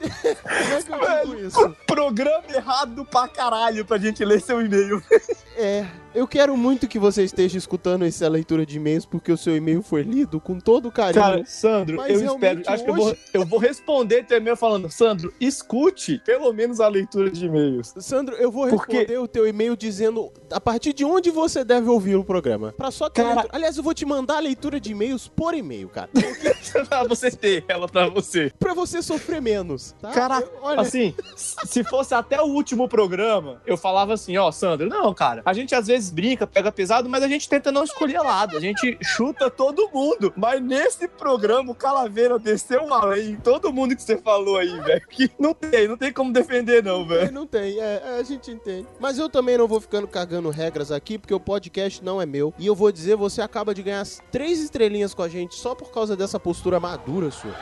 como 0.86 1.04
é 1.04 1.22
que 1.22 1.28
eu 1.30 1.36
digo 1.36 1.46
isso? 1.46 1.76
Programa 1.86 2.44
errado 2.54 3.04
pra 3.06 3.26
caralho 3.26 3.84
pra 3.84 3.96
gente 3.98 4.24
ler 4.24 4.40
seu 4.40 4.60
e-mail. 4.60 5.02
É, 5.56 5.86
eu 6.14 6.26
quero 6.26 6.56
muito 6.56 6.88
que 6.88 6.98
você 6.98 7.22
esteja 7.22 7.56
escutando 7.56 8.04
essa 8.04 8.28
leitura 8.28 8.66
de 8.66 8.76
e-mails 8.76 9.06
porque 9.06 9.30
o 9.30 9.36
seu 9.36 9.56
e-mail 9.56 9.82
foi 9.82 10.02
lido 10.02 10.40
com 10.40 10.58
todo 10.58 10.90
carinho. 10.90 11.22
Cara, 11.22 11.44
Sandro, 11.46 11.96
Mas 11.98 12.20
eu 12.20 12.32
espero. 12.34 12.62
Acho 12.66 12.84
que 12.84 12.90
eu 12.90 12.94
vou, 12.94 13.16
eu 13.32 13.46
vou 13.46 13.58
responder 13.58 14.24
teu 14.24 14.38
e-mail 14.38 14.56
falando, 14.56 14.90
Sandro, 14.90 15.32
escute 15.40 16.20
pelo 16.24 16.52
menos 16.52 16.80
a 16.80 16.88
leitura 16.88 17.30
de 17.30 17.46
e-mails. 17.46 17.94
Sandro, 17.98 18.34
eu 18.36 18.50
vou 18.50 18.68
Porque- 18.68 18.96
responder 18.98 19.18
o 19.18 19.28
teu 19.28 19.46
e-mail 19.46 19.76
dizendo 19.76 20.32
a 20.50 20.60
partir 20.60 20.92
de 20.92 21.04
onde 21.04 21.30
você 21.30 21.64
deve 21.64 21.88
ouvir 21.88 22.16
o 22.16 22.24
programa. 22.24 22.72
Pra 22.72 22.90
só 22.90 23.08
ter 23.08 23.22
Cara-. 23.22 23.46
Aliás, 23.50 23.76
eu 23.76 23.82
vou 23.82 23.94
te 23.94 24.04
mandar 24.04 24.36
a 24.36 24.40
leitura 24.40 24.80
de 24.80 24.90
e-mails 24.92 25.28
por 25.28 25.54
e-mail, 25.54 25.88
cara. 25.88 26.10
pra 26.88 27.04
você 27.04 27.30
ter 27.30 27.64
ela 27.68 27.88
pra 27.88 28.08
você. 28.08 28.52
pra 28.58 28.74
você 28.74 29.00
sofrer 29.02 29.40
menos, 29.40 29.94
tá? 30.00 30.10
Caraca, 30.10 30.48
Eu- 30.52 30.58
olha, 30.62 30.80
Assim, 30.80 31.14
se 31.36 31.82
fosse 31.84 32.14
até 32.14 32.40
o 32.40 32.46
último 32.46 32.88
programa, 32.88 33.60
eu 33.66 33.76
falava 33.76 34.14
assim, 34.14 34.36
ó, 34.36 34.50
Sandro, 34.50 34.88
não, 34.88 35.12
cara, 35.14 35.42
a 35.44 35.52
gente 35.52 35.74
às 35.74 35.86
vezes 35.86 36.10
brinca, 36.10 36.46
pega 36.46 36.72
pesado, 36.72 37.08
mas 37.08 37.22
a 37.22 37.28
gente 37.28 37.48
tenta 37.48 37.70
não 37.70 37.84
escolher 37.84 38.20
lado, 38.20 38.56
a 38.56 38.60
gente 38.60 38.98
chuta 39.02 39.50
todo 39.50 39.90
mundo. 39.92 40.32
Mas 40.36 40.60
nesse 40.62 41.06
programa, 41.06 41.72
o 41.72 41.74
Calaveira 41.74 42.38
desceu 42.38 42.82
uma 42.84 43.04
lei 43.04 43.30
em 43.30 43.36
todo 43.36 43.72
mundo 43.72 43.94
que 43.94 44.02
você 44.02 44.16
falou 44.16 44.58
aí, 44.58 44.80
velho, 44.80 45.06
que 45.08 45.30
não 45.38 45.54
tem, 45.54 45.88
não 45.88 45.96
tem 45.96 46.12
como 46.12 46.32
defender 46.32 46.82
não, 46.82 47.06
velho. 47.06 47.32
não 47.32 47.46
tem, 47.46 47.80
é, 47.80 48.02
é, 48.04 48.18
a 48.18 48.22
gente 48.22 48.50
entende. 48.50 48.86
Mas 48.98 49.18
eu 49.18 49.28
também 49.28 49.58
não 49.58 49.68
vou 49.68 49.80
ficando 49.80 50.06
cagando 50.08 50.50
regras 50.50 50.90
aqui, 50.90 51.18
porque 51.18 51.34
o 51.34 51.40
podcast 51.40 52.02
não 52.02 52.20
é 52.20 52.26
meu. 52.26 52.52
E 52.58 52.66
eu 52.66 52.74
vou 52.74 52.90
dizer, 52.90 53.16
você 53.16 53.42
acaba 53.42 53.74
de 53.74 53.82
ganhar 53.82 54.00
as 54.00 54.22
três 54.30 54.60
estrelinhas 54.60 55.14
com 55.14 55.22
a 55.22 55.28
gente 55.28 55.54
só 55.54 55.74
por 55.74 55.90
causa 55.90 56.16
dessa 56.16 56.40
postura 56.40 56.80
madura 56.80 57.30
sua. 57.30 57.54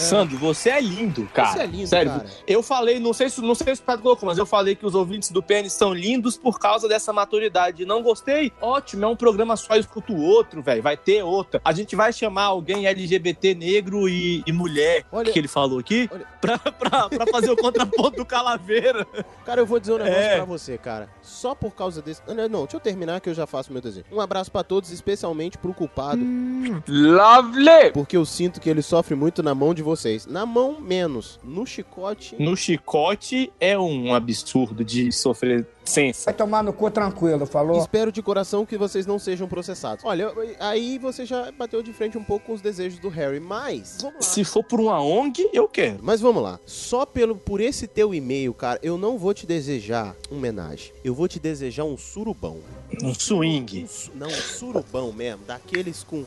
Sandro, 0.00 0.36
você 0.38 0.70
é 0.70 0.80
lindo, 0.80 1.28
cara. 1.34 1.52
Você 1.52 1.58
é 1.60 1.66
lindo, 1.66 1.86
Sério, 1.86 2.12
cara. 2.12 2.26
eu 2.46 2.62
falei, 2.62 2.98
não 2.98 3.12
sei 3.12 3.28
se 3.30 3.40
não 3.40 3.54
sei 3.54 3.74
se 3.76 3.82
o 3.82 3.84
Pedro 3.84 4.02
colocou, 4.02 4.28
mas 4.28 4.38
eu 4.38 4.46
falei 4.46 4.74
que 4.74 4.84
os 4.86 4.94
ouvintes 4.94 5.30
do 5.30 5.42
PN 5.42 5.68
são 5.68 5.92
lindos 5.94 6.36
por 6.36 6.58
causa 6.58 6.88
dessa 6.88 7.12
maturidade. 7.12 7.84
Não 7.84 8.02
gostei? 8.02 8.52
Ótimo, 8.60 9.04
é 9.04 9.08
um 9.08 9.16
programa 9.16 9.56
só, 9.56 9.74
eu 9.74 9.80
escuto 9.80 10.12
o 10.12 10.20
outro, 10.22 10.62
velho. 10.62 10.82
Vai 10.82 10.96
ter 10.96 11.22
outra. 11.22 11.60
A 11.64 11.72
gente 11.72 11.94
vai 11.94 12.12
chamar 12.12 12.44
alguém 12.44 12.86
LGBT 12.86 13.54
negro 13.54 14.08
e, 14.08 14.42
e 14.46 14.52
mulher, 14.52 15.04
Olha- 15.12 15.32
que 15.32 15.38
ele 15.38 15.48
falou 15.48 15.78
aqui, 15.78 16.08
Olha- 16.12 16.26
pra, 16.40 16.58
pra, 16.58 17.08
pra 17.08 17.26
fazer 17.26 17.50
o 17.50 17.56
contraponto 17.56 18.16
do 18.16 18.24
Calaveira. 18.26 19.06
Cara, 19.44 19.60
eu 19.60 19.66
vou 19.66 19.78
dizer 19.80 19.92
um 19.94 19.98
negócio 19.98 20.20
É. 20.22 20.36
pra 20.36 20.44
você, 20.44 20.78
cara. 20.78 21.08
Só 21.22 21.54
por 21.54 21.72
causa 21.74 22.00
desse. 22.02 22.22
Não, 22.26 22.48
não, 22.48 22.60
deixa 22.62 22.76
eu 22.76 22.80
terminar 22.80 23.20
que 23.20 23.28
eu 23.28 23.34
já 23.34 23.46
faço 23.46 23.72
meu 23.72 23.80
desenho. 23.82 24.04
Um 24.12 24.20
abraço 24.20 24.50
pra 24.50 24.62
todos, 24.62 24.90
especialmente 24.90 25.58
pro 25.58 25.72
culpado. 25.74 26.20
Lovely! 26.88 27.90
Porque 27.92 28.16
eu 28.16 28.24
sinto 28.24 28.60
que 28.60 28.68
ele 28.68 28.82
sofre 28.82 29.14
muito 29.14 29.42
na 29.42 29.54
mão 29.54 29.74
de 29.74 29.82
vocês. 29.82 29.89
Na 30.28 30.46
mão, 30.46 30.80
menos. 30.80 31.38
No 31.42 31.66
chicote. 31.66 32.36
No 32.38 32.56
chicote 32.56 33.52
é 33.58 33.78
um 33.78 34.14
absurdo 34.14 34.84
de 34.84 35.10
sofrer 35.12 35.66
sensa. 35.84 36.26
Vai 36.26 36.34
tomar 36.34 36.62
no 36.62 36.72
cu 36.72 36.90
tranquilo, 36.90 37.46
falou? 37.46 37.78
Espero 37.78 38.12
de 38.12 38.22
coração 38.22 38.64
que 38.64 38.76
vocês 38.76 39.06
não 39.06 39.18
sejam 39.18 39.48
processados. 39.48 40.04
Olha, 40.04 40.32
aí 40.58 40.98
você 40.98 41.26
já 41.26 41.50
bateu 41.52 41.82
de 41.82 41.92
frente 41.92 42.16
um 42.16 42.24
pouco 42.24 42.46
com 42.46 42.52
os 42.52 42.60
desejos 42.60 42.98
do 42.98 43.08
Harry, 43.08 43.40
mas. 43.40 43.98
Vamos 44.00 44.16
lá. 44.16 44.22
Se 44.22 44.44
for 44.44 44.62
por 44.62 44.80
uma 44.80 45.02
ONG, 45.02 45.50
eu 45.52 45.68
quero. 45.68 45.98
Mas 46.02 46.20
vamos 46.20 46.42
lá. 46.42 46.58
Só 46.64 47.04
pelo 47.04 47.36
por 47.36 47.60
esse 47.60 47.86
teu 47.86 48.14
e-mail, 48.14 48.54
cara, 48.54 48.78
eu 48.82 48.96
não 48.96 49.18
vou 49.18 49.34
te 49.34 49.46
desejar 49.46 50.14
um 50.30 50.36
homenagem. 50.36 50.92
Eu 51.04 51.14
vou 51.14 51.26
te 51.28 51.38
desejar 51.38 51.84
um 51.84 51.96
surubão. 51.96 52.58
Um 53.02 53.14
swing. 53.14 53.86
Um 54.14 54.18
não, 54.18 54.28
um 54.28 54.30
surubão 54.30 55.12
mesmo, 55.12 55.44
daqueles 55.44 56.04
com 56.04 56.24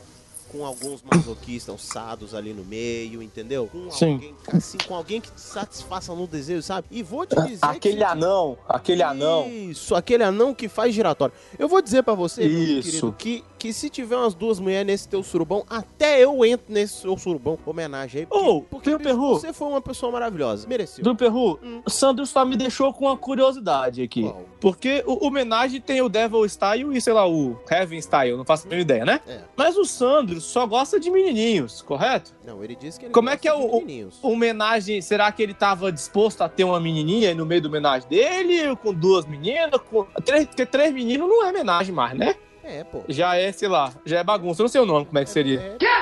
com 0.54 0.64
alguns 0.64 1.02
masoquistas 1.02 1.82
sados 1.82 2.32
ali 2.34 2.52
no 2.52 2.64
meio, 2.64 3.20
entendeu? 3.20 3.68
Com 3.72 3.90
Sim. 3.90 4.12
alguém 4.14 4.34
assim, 4.52 4.78
com 4.86 4.94
alguém 4.94 5.20
que 5.20 5.30
te 5.32 5.40
satisfaça 5.40 6.14
no 6.14 6.26
desejo, 6.28 6.62
sabe? 6.62 6.86
E 6.92 7.02
vou 7.02 7.26
te 7.26 7.34
dizer 7.42 7.58
Aquele 7.62 7.96
que 7.96 8.04
anão, 8.04 8.56
aquele 8.68 9.02
anão. 9.02 9.48
Isso, 9.48 9.94
aquele 9.96 10.22
anão 10.22 10.54
que 10.54 10.68
faz 10.68 10.94
giratório. 10.94 11.34
Eu 11.58 11.66
vou 11.68 11.82
dizer 11.82 12.02
pra 12.04 12.14
você, 12.14 12.46
meu 12.46 12.78
Isso. 12.78 12.82
querido, 12.90 13.12
que, 13.18 13.44
que 13.58 13.72
se 13.72 13.90
tiver 13.90 14.16
umas 14.16 14.34
duas 14.34 14.60
mulheres 14.60 14.86
nesse 14.86 15.08
teu 15.08 15.22
surubão, 15.24 15.64
até 15.68 16.22
eu 16.22 16.44
entro 16.44 16.66
nesse 16.72 17.00
seu 17.00 17.16
surubão. 17.18 17.58
Homenagem 17.66 18.20
aí. 18.22 18.26
Porque 18.70 18.90
Pio 18.90 18.98
bicho, 18.98 19.10
Perru. 19.10 19.34
você 19.34 19.52
foi 19.52 19.66
uma 19.68 19.80
pessoa 19.80 20.12
maravilhosa. 20.12 20.68
Mereceu. 20.68 21.02
Do 21.02 21.16
Perru, 21.16 21.58
Hum. 21.62 21.82
o 21.84 21.90
Sandro 21.90 22.24
só 22.26 22.44
me 22.44 22.56
deixou 22.56 22.92
com 22.92 23.06
uma 23.06 23.16
curiosidade 23.16 24.02
aqui. 24.02 24.22
Qual? 24.22 24.42
Porque 24.64 25.04
o 25.06 25.26
homenagem 25.26 25.78
tem 25.78 26.00
o 26.00 26.08
Devil 26.08 26.42
Style 26.48 26.96
e, 26.96 26.98
sei 27.00 27.12
lá, 27.12 27.28
o 27.28 27.60
Heaven 27.70 28.00
Style, 28.00 28.34
não 28.34 28.46
faço 28.46 28.66
a 28.66 28.70
mínima 28.70 28.80
ideia, 28.80 29.04
né? 29.04 29.20
É. 29.28 29.40
Mas 29.54 29.76
o 29.76 29.84
Sandro 29.84 30.40
só 30.40 30.66
gosta 30.66 30.98
de 30.98 31.10
menininhos, 31.10 31.82
correto? 31.82 32.32
Não, 32.46 32.64
ele 32.64 32.74
disse 32.74 32.98
que 32.98 33.04
ele 33.04 33.12
Como 33.12 33.28
é 33.28 33.32
gosta 33.32 33.42
que 33.42 33.48
é 33.48 33.52
de 33.54 33.60
o- 33.62 34.08
o-. 34.22 34.32
Homenagem, 34.32 35.02
será 35.02 35.30
que 35.30 35.42
ele 35.42 35.52
tava 35.52 35.92
disposto 35.92 36.40
a 36.40 36.48
ter 36.48 36.64
uma 36.64 36.80
menininha 36.80 37.28
aí 37.28 37.34
no 37.34 37.44
meio 37.44 37.60
da 37.60 37.68
homenagem 37.68 38.08
dele, 38.08 38.74
com 38.76 38.94
duas 38.94 39.26
meninas? 39.26 39.78
Com... 39.90 40.04
Três, 40.24 40.46
porque 40.46 40.64
três 40.64 40.94
meninos 40.94 41.28
não 41.28 41.44
é 41.44 41.50
homenagem 41.50 41.94
mais, 41.94 42.16
né? 42.16 42.34
É, 42.66 42.82
pô. 42.82 43.02
Já 43.06 43.36
é, 43.36 43.52
sei 43.52 43.68
lá, 43.68 43.92
já 44.06 44.20
é 44.20 44.24
bagunça. 44.24 44.62
Eu 44.62 44.64
não 44.64 44.68
sei 44.70 44.80
o 44.80 44.86
nome, 44.86 45.04
como 45.04 45.18
é 45.18 45.24
que 45.24 45.28
seria. 45.28 45.76
É, 45.78 45.84
é 45.84 45.93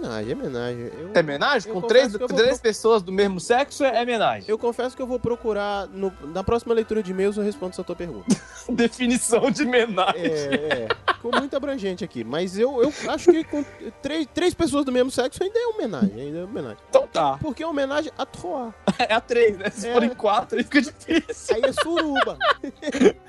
homenagem, 0.00 0.32
é 0.32 0.34
homenagem. 0.34 0.90
Eu, 0.98 1.10
É 1.14 1.20
homenagem? 1.20 1.72
Com 1.72 1.80
três, 1.82 2.12
vou 2.12 2.26
três 2.28 2.58
pessoas 2.58 3.02
do 3.02 3.12
mesmo 3.12 3.38
sexo 3.40 3.84
é 3.84 4.02
homenagem. 4.02 4.44
eu 4.48 4.58
confesso 4.58 4.96
que 4.96 5.02
eu 5.02 5.06
vou 5.06 5.18
procurar. 5.18 5.86
no- 5.88 6.12
na 6.32 6.42
próxima 6.42 6.74
leitura 6.74 7.02
de 7.02 7.10
e-mails 7.10 7.36
eu 7.36 7.42
respondo 7.42 7.70
essa 7.72 7.84
tua 7.84 7.94
pergunta. 7.96 8.26
Definição 8.68 9.50
de 9.50 9.62
homenagem. 9.62 10.22
É, 10.24 10.86
é. 10.86 11.12
Ficou 11.14 11.32
muito 11.38 11.54
abrangente 11.56 12.02
aqui. 12.04 12.24
Mas 12.24 12.58
eu, 12.58 12.82
eu 12.82 12.92
acho 13.10 13.30
que 13.30 13.44
com 13.44 13.64
três, 14.02 14.26
três 14.32 14.54
pessoas 14.54 14.84
do 14.84 14.92
mesmo 14.92 15.10
sexo 15.10 15.42
ainda 15.42 15.58
é 15.58 15.66
homenagem. 15.66 16.20
Ainda 16.20 16.38
é 16.38 16.44
homenagem. 16.44 16.78
Então 16.88 17.06
tá. 17.06 17.38
Porque 17.40 17.62
é 17.62 17.66
homenagem 17.66 18.10
a 18.16 18.24
Troa. 18.26 18.74
É 18.98 19.14
a 19.14 19.20
três, 19.20 19.56
né? 19.56 19.70
Se 19.70 19.88
É. 19.88 19.92
forem 19.92 20.10
quatro, 20.10 20.58
aí 20.58 20.64
fica 20.64 20.80
difícil. 20.82 21.56
Aí 21.56 21.62
é 21.64 21.72
suruba. 21.72 22.38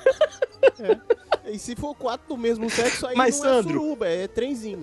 É. 1.43 1.51
E 1.51 1.59
se 1.59 1.75
for 1.75 1.95
quatro 1.95 2.27
do 2.27 2.37
mesmo 2.37 2.69
sexo, 2.69 3.07
aí 3.07 3.15
Mas, 3.15 3.37
não 3.39 3.43
Sandro- 3.45 3.69
é 3.71 3.73
suruba, 3.73 4.07
é 4.07 4.27
trenzinho. 4.27 4.79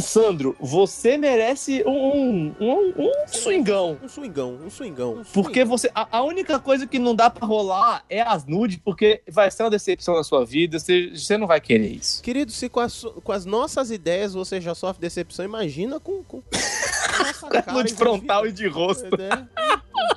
Sandro, 0.00 0.56
você 0.60 1.16
merece 1.16 1.82
um, 1.86 2.54
um, 2.60 2.92
um 2.96 3.12
swingão. 3.26 3.98
Um 4.02 4.08
swingão, 4.08 4.58
um 4.64 4.70
swingão. 4.70 5.12
Um 5.12 5.24
Porque 5.32 5.60
swingão. 5.60 5.66
você. 5.66 5.90
A, 5.94 6.18
a 6.18 6.22
única 6.22 6.58
coisa 6.58 6.86
que 6.86 6.98
não 6.98 7.14
dá 7.14 7.28
pra 7.30 7.46
rolar 7.46 8.04
é 8.08 8.20
as 8.20 8.44
nudes, 8.44 8.78
porque 8.84 9.22
vai 9.28 9.50
ser 9.50 9.64
uma 9.64 9.70
decepção 9.70 10.14
na 10.14 10.24
sua 10.24 10.44
vida. 10.44 10.78
Você, 10.78 11.10
você 11.10 11.36
não 11.36 11.46
vai 11.46 11.60
querer 11.60 11.88
isso. 11.88 12.22
Querido, 12.22 12.52
se 12.52 12.68
com 12.68 12.80
as, 12.80 13.02
com 13.22 13.32
as 13.32 13.44
nossas 13.44 13.90
ideias 13.90 14.34
você 14.34 14.60
já 14.60 14.74
sofre 14.74 15.00
decepção, 15.00 15.44
imagina 15.44 15.98
com. 16.00 16.22
com 16.24 16.42
nossa 17.28 17.48
cara 17.62 17.72
Nude 17.72 17.94
frontal 17.94 18.46
e 18.46 18.52
de 18.52 18.66
rosto. 18.66 19.06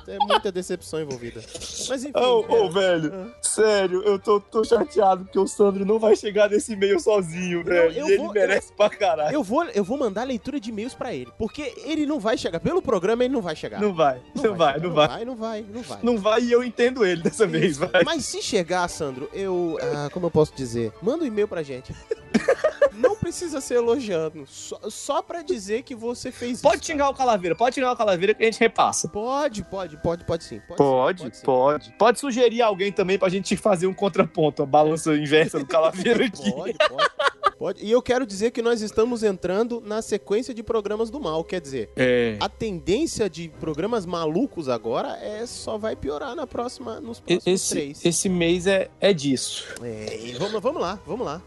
É, 0.08 0.14
é 0.14 0.18
muita 0.18 0.50
decepção 0.52 1.00
envolvida. 1.00 1.40
Mas 1.88 2.04
enfim. 2.04 2.12
Ô, 2.18 2.44
ô, 2.48 2.66
é. 2.66 2.70
velho, 2.70 3.12
Ah. 3.14 3.34
sério, 3.42 4.02
eu 4.04 4.18
tô, 4.18 4.40
tô 4.40 4.64
chateado 4.64 5.24
porque 5.24 5.38
o 5.38 5.46
Sandro 5.46 5.84
não 5.84 5.98
vai 5.98 6.14
chegar 6.16 6.48
nesse 6.50 6.72
e-mail 6.72 6.98
sozinho, 7.00 7.62
velho. 7.64 7.92
eu 7.92 8.08
e 8.08 8.12
ele 8.12 8.22
vou- 8.22 8.32
merece 8.32 8.72
pra 8.72 8.88
caralho. 8.90 9.34
Eu 9.34 9.42
vou, 9.42 9.64
eu 9.64 9.84
vou 9.84 9.96
mandar 9.98 10.24
leitura 10.24 10.58
de 10.60 10.70
e-mails 10.70 10.94
pra 10.94 11.12
ele. 11.14 11.30
Porque 11.38 11.74
ele 11.84 12.06
não 12.06 12.18
vai 12.20 12.36
chegar. 12.38 12.58
Pelo 12.60 12.82
programa, 12.82 13.24
ele 13.24 13.32
não 13.34 13.42
vai 13.42 13.54
chegar. 13.56 13.80
Não 13.80 13.94
vai, 13.94 14.20
não, 14.34 14.54
vai, 14.54 14.74
chegar, 14.74 14.86
não 14.88 14.94
vai. 14.94 15.24
Não 15.24 15.36
vai, 15.36 15.66
não 15.72 15.82
vai. 15.82 15.98
Não 16.02 16.18
vai 16.18 16.40
e 16.42 16.52
eu 16.52 16.62
entendo 16.64 17.04
ele 17.04 17.22
dessa 17.22 17.46
vez, 17.46 17.72
Isso. 17.76 17.86
vai. 17.86 18.02
Mas 18.04 18.24
se 18.24 18.42
chegar, 18.42 18.86
Sandro, 18.88 19.28
eu. 19.32 19.78
Ah, 19.80 20.08
como 20.12 20.26
eu 20.26 20.30
posso 20.30 20.52
dizer? 20.54 20.92
Manda 21.02 21.24
um 21.24 21.26
e-mail 21.26 21.46
pra 21.48 21.62
gente. 21.62 21.92
Não 22.94 23.16
precisa 23.16 23.60
ser 23.60 23.74
elogiando. 23.76 24.44
Só, 24.46 24.78
só 24.88 25.22
pra 25.22 25.42
dizer 25.42 25.82
que 25.82 25.94
você 25.94 26.30
fez 26.30 26.60
Pode 26.60 26.76
isso. 26.82 26.86
xingar 26.86 27.08
o 27.08 27.14
Calaveira, 27.14 27.54
pode 27.56 27.74
xingar 27.74 27.92
o 27.92 27.96
Calaveira 27.96 28.34
que 28.34 28.42
a 28.42 28.46
gente 28.46 28.60
repassa. 28.60 29.08
Pode, 29.08 29.62
pode, 29.64 29.96
pode, 30.02 30.24
pode 30.24 30.44
sim. 30.44 30.60
Pode, 30.68 30.76
Pode, 30.78 31.22
sim, 31.22 31.30
sim. 31.32 31.44
pode. 31.44 31.92
Pode 31.98 32.20
sugerir 32.20 32.62
alguém 32.62 32.92
também 32.92 33.18
pra 33.18 33.28
gente 33.28 33.56
fazer 33.56 33.86
um 33.86 33.94
contraponto, 33.94 34.62
a 34.62 34.66
balança 34.66 35.14
inversa 35.14 35.58
do 35.58 35.66
Calaveira 35.66 36.24
aqui. 36.26 36.50
Pode, 36.52 36.76
pode. 36.78 37.10
Pode. 37.58 37.84
E 37.84 37.90
eu 37.92 38.02
quero 38.02 38.26
dizer 38.26 38.50
que 38.50 38.60
nós 38.60 38.80
estamos 38.82 39.22
entrando 39.22 39.80
na 39.80 40.02
sequência 40.02 40.52
de 40.52 40.64
programas 40.64 41.10
do 41.10 41.20
mal. 41.20 41.44
Quer 41.44 41.60
dizer, 41.60 41.90
É. 41.96 42.36
a 42.40 42.48
tendência 42.48 43.30
de 43.30 43.48
programas 43.60 44.04
malucos 44.04 44.68
agora 44.68 45.16
é 45.22 45.46
só 45.46 45.78
vai 45.78 45.94
piorar 45.94 46.34
na 46.34 46.44
próxima, 46.46 47.00
nos 47.00 47.20
próximos 47.20 47.46
Esse, 47.46 47.70
três. 47.70 48.04
esse 48.04 48.28
mês 48.28 48.66
é, 48.66 48.90
é 49.00 49.12
disso. 49.12 49.64
É, 49.80 50.34
vamos, 50.38 50.60
vamos 50.60 50.82
lá, 50.82 50.98
vamos 51.06 51.24
lá. 51.24 51.40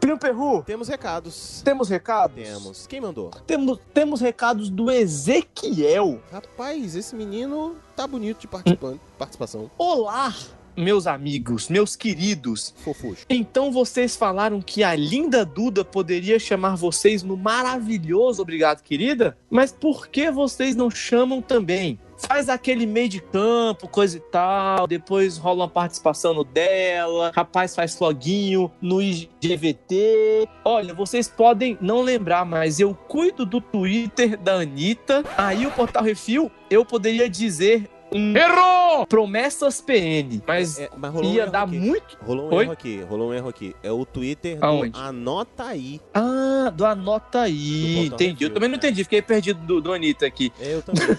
Primo 0.00 0.18
Perru, 0.18 0.62
Temos 0.62 0.88
recados. 0.88 1.60
temos 1.64 1.88
recados? 1.88 2.34
Temos. 2.36 2.86
Quem 2.86 3.00
mandou? 3.00 3.30
Temos, 3.46 3.78
temos 3.92 4.20
recados 4.20 4.70
do 4.70 4.90
Ezequiel. 4.90 6.20
Rapaz, 6.30 6.94
esse 6.94 7.14
menino 7.16 7.76
tá 7.96 8.06
bonito 8.06 8.40
de 8.40 8.46
participante, 8.46 9.00
participação. 9.18 9.68
Olá, 9.76 10.32
meus 10.76 11.06
amigos, 11.08 11.68
meus 11.68 11.96
queridos. 11.96 12.72
Fofuxo. 12.78 13.26
Então 13.28 13.72
vocês 13.72 14.14
falaram 14.14 14.62
que 14.62 14.84
a 14.84 14.94
linda 14.94 15.44
Duda 15.44 15.84
poderia 15.84 16.38
chamar 16.38 16.76
vocês 16.76 17.24
no 17.24 17.36
maravilhoso 17.36 18.40
Obrigado, 18.40 18.82
querida? 18.82 19.36
Mas 19.50 19.72
por 19.72 20.06
que 20.06 20.30
vocês 20.30 20.76
não 20.76 20.90
chamam 20.90 21.42
também? 21.42 21.98
Faz 22.18 22.48
aquele 22.48 22.84
meio 22.84 23.08
de 23.08 23.20
campo, 23.20 23.88
coisa 23.88 24.16
e 24.16 24.20
tal, 24.20 24.86
depois 24.86 25.38
rola 25.38 25.64
uma 25.64 25.68
participação 25.68 26.34
no 26.34 26.44
dela, 26.44 27.30
rapaz 27.34 27.74
faz 27.74 27.94
floguinho 27.94 28.70
no 28.80 29.00
IGVT. 29.00 30.48
Olha, 30.64 30.92
vocês 30.92 31.28
podem 31.28 31.78
não 31.80 32.02
lembrar, 32.02 32.44
mas 32.44 32.80
eu 32.80 32.94
cuido 32.94 33.46
do 33.46 33.60
Twitter 33.60 34.36
da 34.36 34.54
Anitta. 34.54 35.24
Aí 35.36 35.66
o 35.66 35.70
Portal 35.70 36.02
Refil, 36.02 36.50
eu 36.68 36.84
poderia 36.84 37.28
dizer 37.28 37.88
um 38.12 38.36
Errou! 38.36 39.06
Promessas 39.06 39.80
PN, 39.80 40.40
mas 40.46 40.78
É, 40.78 40.88
mas 40.96 41.12
rolou 41.12 41.30
um 41.30 41.34
ia 41.34 41.42
erro 41.42 41.52
dar 41.52 41.62
aqui. 41.62 41.78
muito 41.78 42.16
Rolou 42.22 42.50
um 42.50 42.54
Oi? 42.54 42.64
erro 42.64 42.72
aqui, 42.72 43.00
rolou 43.02 43.30
um 43.30 43.34
erro 43.34 43.48
aqui. 43.48 43.76
É 43.82 43.92
o 43.92 44.04
Twitter 44.04 44.58
do 44.58 44.64
Aonde? 44.66 44.98
Anota 44.98 45.64
aí. 45.64 46.00
Ah, 46.14 46.72
do 46.74 46.84
Anota 46.84 47.38
Do 47.40 47.44
aí. 47.44 47.94
Portal 48.08 48.14
Entendi. 48.26 48.44
Eu 48.44 48.50
também 48.54 48.68
não 48.68 48.76
entendi, 48.76 49.04
fiquei 49.04 49.22
perdido 49.22 49.60
do, 49.60 49.80
do 49.80 49.92
Anitta 49.92 50.26
aqui. 50.26 50.52
É, 50.60 50.74
eu 50.74 50.82
também. 50.82 51.06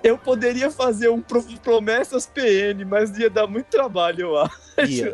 Eu 0.00 0.16
poderia 0.16 0.70
fazer 0.70 1.08
um 1.08 1.20
pro- 1.20 1.42
promessas 1.60 2.24
PN, 2.24 2.84
mas 2.88 3.18
ia 3.18 3.28
dar 3.28 3.48
muito 3.48 3.66
trabalho, 3.66 4.20
eu 4.20 4.38
acho. 4.38 4.56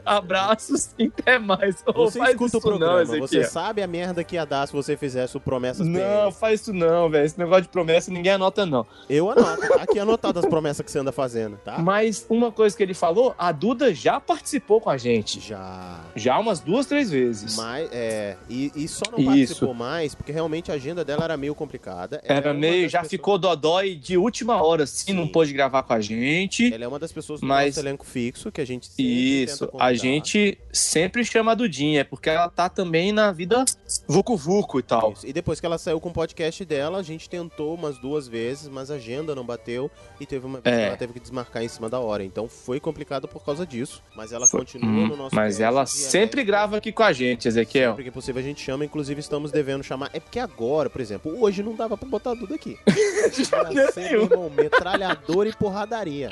Abraços 0.05 0.91
e 0.99 1.05
até 1.19 1.39
mais. 1.39 1.83
Você 1.95 2.19
faz 2.19 2.33
escuta 2.33 2.59
o 2.59 2.61
programa, 2.61 3.03
não, 3.03 3.19
você 3.19 3.45
sabe 3.45 3.83
a 3.83 3.87
merda 3.87 4.23
que 4.23 4.37
ia 4.37 4.45
dar 4.45 4.67
se 4.67 4.75
você 4.75 4.95
fizesse 4.95 5.39
o 5.39 5.41
Promessas 5.41 5.87
Não, 5.87 6.31
PN. 6.31 6.33
faz 6.33 6.61
isso 6.61 6.73
não, 6.75 7.09
velho. 7.09 7.25
Esse 7.25 7.39
negócio 7.39 7.63
de 7.63 7.69
promessa 7.71 8.11
ninguém 8.11 8.33
anota, 8.33 8.67
não. 8.67 8.87
Eu 9.09 9.31
anoto. 9.31 9.73
Aqui 9.81 9.99
anotado 9.99 10.39
as 10.39 10.45
promessas 10.47 10.85
que 10.85 10.93
você 10.93 10.99
anda 11.05 11.13
fazendo, 11.13 11.57
tá? 11.65 11.79
Mas 11.79 12.25
uma 12.29 12.51
coisa 12.51 12.77
que 12.77 12.83
ele 12.83 12.95
falou, 12.95 13.35
a 13.39 13.53
Duda 13.53 13.95
já 13.95 14.19
participou 14.19 14.81
com 14.81 14.91
a 14.91 14.97
gente. 14.97 15.39
Já. 15.41 16.01
Já 16.17 16.39
umas 16.39 16.61
duas, 16.61 16.87
três 16.87 17.11
vezes. 17.11 17.57
Mas, 17.57 17.89
é, 17.93 18.37
e, 18.49 18.73
e 18.75 18.89
só 18.89 19.05
não 19.11 19.19
Isso. 19.19 19.27
participou 19.29 19.75
mais 19.75 20.15
porque 20.15 20.33
realmente 20.33 20.71
a 20.73 20.75
agenda 20.75 21.05
dela 21.05 21.25
era 21.25 21.37
meio 21.37 21.55
complicada. 21.55 22.21
Ela 22.25 22.39
é 22.39 22.41
Era 22.45 22.53
uma 22.53 22.59
meio, 22.61 22.89
já 22.89 22.99
pessoas- 23.01 23.11
ficou 23.11 23.39
dodói 23.39 23.95
de 23.95 24.17
última 24.17 24.63
hora, 24.63 24.87
sim, 24.87 25.13
não 25.13 25.29
pôde 25.29 25.53
gravar 25.53 25.83
com 25.83 25.93
a 25.93 26.01
gente. 26.01 26.73
Ela 26.73 26.85
é 26.85 26.89
uma 26.89 26.99
das 26.99 27.13
pessoas 27.13 27.41
do 27.41 27.47
Mas- 27.47 27.77
nosso 27.77 27.87
elenco 27.87 28.05
fixo 28.07 28.51
que 28.51 28.61
a 28.61 28.65
gente 28.67 28.87
sempre 28.87 29.43
Isso, 29.45 29.69
a 29.79 29.93
gente 29.95 30.59
sempre 30.73 31.25
chama 31.25 31.53
a 31.53 31.55
Dudinha, 31.55 32.01
é 32.01 32.05
porque 32.05 32.31
ela 32.31 32.49
tá 32.49 32.69
também 32.69 33.13
na 33.13 33.31
vida 33.33 33.65
vucu 34.09 34.37
vucu 34.37 34.79
e 34.79 34.83
tal. 34.83 35.13
Isso. 35.13 35.27
E 35.27 35.33
depois 35.33 35.61
que 35.61 35.67
ela 35.67 35.79
saiu 35.79 36.01
com 36.01 36.09
o 36.09 36.13
podcast 36.13 36.65
dela, 36.65 36.99
a 36.99 37.03
gente 37.03 37.29
tentou 37.29 37.75
umas 37.75 37.99
duas 37.99 38.27
vezes, 38.27 38.69
mas 38.69 38.91
a 38.91 38.95
agenda 38.95 39.35
não 39.35 39.45
bateu 39.45 39.91
e 40.21 40.27
teve 40.27 40.47
uma 40.47 40.61
vez 40.61 40.75
É. 40.77 40.91
ela 40.95 40.99
teve 40.99 41.13
que 41.13 41.21
desmarcar 41.21 41.63
em 41.63 41.69
cima 41.69 41.89
da 41.89 41.99
hora. 42.01 42.25
Então 42.25 42.49
foi 42.49 42.79
complicado 42.81 43.27
por 43.29 43.45
causa 43.45 43.67
disso. 43.67 44.03
Mas 44.17 44.33
ela 44.33 44.47
Foi- 44.47 44.61
continua 44.61 44.89
Hum, 44.89 45.09
no 45.09 45.17
nosso 45.17 45.35
mas 45.35 45.61
ela 45.61 45.85
sempre 45.87 46.37
10. 46.37 46.47
grava 46.47 46.77
aqui 46.77 46.93
com 46.93 47.03
a 47.03 47.13
gente, 47.13 47.47
Ezequiel. 47.49 47.91
Sempre 47.93 48.05
que 48.05 48.11
possível 48.11 48.41
a 48.41 48.45
gente 48.45 48.61
chama, 48.63 48.85
inclusive 48.85 49.21
estamos 49.21 49.51
devendo 49.51 49.83
chamar. 49.83 50.11
É 50.13 50.21
porque 50.21 50.39
agora, 50.39 50.89
por 50.89 51.01
exemplo, 51.01 51.35
hoje 51.43 51.63
não 51.63 51.75
dava 51.75 51.97
pra 51.97 52.09
botar 52.09 52.35
tudo 52.37 52.55
aqui. 52.55 52.79
Ser, 53.95 54.11
meu 54.11 54.23
irmão, 54.25 54.51
metralhador 54.51 55.47
e 55.47 55.53
porradaria. 55.57 56.29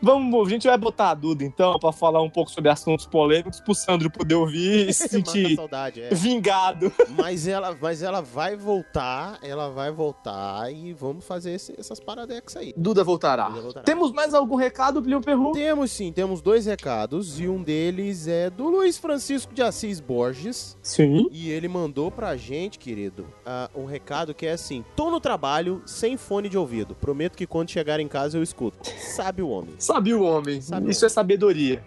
Vamos, 0.00 0.46
a 0.46 0.50
gente 0.50 0.66
vai 0.66 0.76
botar 0.78 1.10
a 1.10 1.14
Duda 1.14 1.44
então 1.44 1.78
pra 1.78 1.92
falar 1.92 2.22
um 2.22 2.30
pouco 2.30 2.50
sobre 2.50 2.70
assuntos 2.70 3.06
polêmicos 3.06 3.60
pro 3.60 3.74
Sandro 3.74 4.10
poder 4.10 4.34
ouvir 4.34 4.88
e 4.88 4.92
se 4.94 5.08
sentir 5.08 5.56
saudade, 5.56 6.02
é. 6.02 6.08
vingado. 6.14 6.92
Mas 7.10 7.46
ela, 7.46 7.76
mas 7.80 8.02
ela 8.02 8.20
vai 8.20 8.56
voltar, 8.56 9.38
ela 9.42 9.70
vai 9.70 9.90
voltar 9.90 10.70
e 10.72 10.92
vamos 10.92 11.24
fazer 11.24 11.52
esse- 11.54 11.74
essas 11.78 11.98
paradex 12.00 12.56
aí. 12.56 12.74
Duda 12.84 13.02
voltará. 13.02 13.48
Duda 13.48 13.62
voltará. 13.62 13.82
Temos 13.82 14.12
mais 14.12 14.34
algum 14.34 14.56
recado, 14.56 15.00
Plio 15.00 15.18
Perru? 15.18 15.52
Temos 15.52 15.90
sim, 15.90 16.12
temos 16.12 16.42
dois 16.42 16.66
recados 16.66 17.40
e 17.40 17.48
um 17.48 17.62
deles 17.62 18.28
é 18.28 18.50
do 18.50 18.68
Luiz 18.68 18.98
Francisco 18.98 19.54
de 19.54 19.62
Assis 19.62 20.00
Borges. 20.00 20.76
Sim. 20.82 21.26
E 21.32 21.48
ele 21.48 21.66
mandou 21.66 22.10
pra 22.10 22.36
gente, 22.36 22.78
querido, 22.78 23.26
ah, 23.46 23.70
um 23.74 23.86
recado 23.86 24.34
que 24.34 24.44
é 24.44 24.52
assim: 24.52 24.84
tô 24.94 25.10
no 25.10 25.18
trabalho 25.18 25.80
sem 25.86 26.18
fone 26.18 26.46
de 26.46 26.58
ouvido. 26.58 26.94
Prometo 26.94 27.38
que 27.38 27.46
quando 27.46 27.70
chegar 27.70 28.00
em 28.00 28.06
casa 28.06 28.36
eu 28.36 28.42
escuto. 28.42 28.78
Sabe 28.98 29.40
o 29.40 29.48
homem. 29.48 29.74
Sabe 29.78 30.12
o 30.12 30.22
homem. 30.22 30.60
Sabe 30.60 30.88
o 30.88 30.90
Isso 30.90 31.06
é 31.06 31.08
sabedoria. 31.08 31.82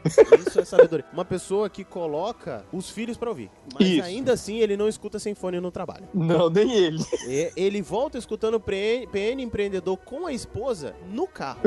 Isso 0.47 0.59
é 0.59 0.65
sabedoria. 0.65 1.05
Uma 1.13 1.25
pessoa 1.25 1.69
que 1.69 1.83
coloca 1.83 2.65
os 2.73 2.89
filhos 2.89 3.17
pra 3.17 3.29
ouvir. 3.29 3.51
Mas 3.75 3.87
Isso. 3.87 4.03
ainda 4.03 4.33
assim 4.33 4.57
ele 4.57 4.75
não 4.75 4.87
escuta 4.87 5.19
sem 5.19 5.35
fone 5.35 5.59
no 5.59 5.69
trabalho. 5.69 6.07
Não, 6.11 6.49
nem 6.49 6.73
ele. 6.73 7.05
Ele 7.55 7.83
volta 7.83 8.17
escutando 8.17 8.59
PN, 8.59 9.05
PN 9.11 9.43
Empreendedor 9.43 9.95
com 9.97 10.25
a 10.25 10.33
esposa 10.33 10.86
no 11.11 11.27
carro. 11.27 11.59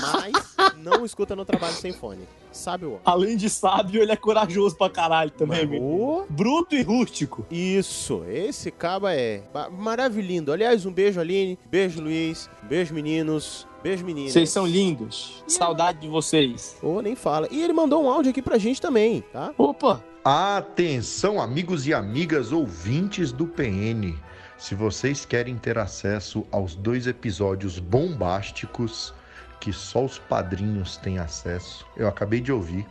Mas 0.00 0.56
não 0.76 1.04
escuta 1.04 1.34
no 1.36 1.44
trabalho 1.44 1.74
sem 1.74 1.92
fone. 1.92 2.22
Sabe 2.50 2.86
o 2.86 2.90
homem. 2.90 3.00
Além 3.04 3.36
de 3.36 3.48
sábio, 3.50 4.02
ele 4.02 4.10
é 4.10 4.16
corajoso 4.16 4.74
pra 4.76 4.88
caralho 4.90 5.30
também, 5.30 5.60
Mas, 5.60 5.68
menino. 5.70 5.86
ô, 6.02 6.26
Bruto 6.28 6.74
e 6.74 6.82
rústico. 6.82 7.46
Isso, 7.50 8.24
esse 8.28 8.70
caba 8.70 9.14
é 9.14 9.42
ma- 9.52 9.68
maravilhindo. 9.68 10.52
Aliás, 10.52 10.84
um 10.86 10.92
beijo, 10.92 11.20
Aline. 11.20 11.58
Beijo, 11.70 12.00
Luiz. 12.00 12.48
Beijo, 12.62 12.94
meninos. 12.94 13.66
Beijo, 13.82 14.04
meninas. 14.04 14.32
Vocês 14.32 14.50
são 14.50 14.66
lindos. 14.66 15.44
Saudade 15.46 16.00
de 16.00 16.08
vocês. 16.08 16.76
Ô, 16.82 17.00
nem 17.00 17.14
fala. 17.14 17.46
E 17.50 17.62
ele 17.62 17.72
mandou 17.72 18.02
um 18.02 18.10
áudio 18.10 18.30
aqui 18.30 18.42
pra 18.42 18.58
gente 18.58 18.80
também, 18.80 19.22
tá? 19.32 19.52
Opa! 19.56 20.02
Atenção, 20.24 21.40
amigos 21.40 21.86
e 21.86 21.94
amigas 21.94 22.50
ouvintes 22.50 23.30
do 23.30 23.46
PN. 23.46 24.14
Se 24.58 24.74
vocês 24.74 25.24
querem 25.24 25.56
ter 25.56 25.78
acesso 25.78 26.44
aos 26.50 26.74
dois 26.74 27.06
episódios 27.06 27.78
bombásticos 27.78 29.14
que 29.60 29.72
só 29.72 30.04
os 30.04 30.18
padrinhos 30.18 30.96
têm 30.96 31.20
acesso, 31.20 31.86
eu 31.96 32.08
acabei 32.08 32.40
de 32.40 32.50
ouvir. 32.50 32.84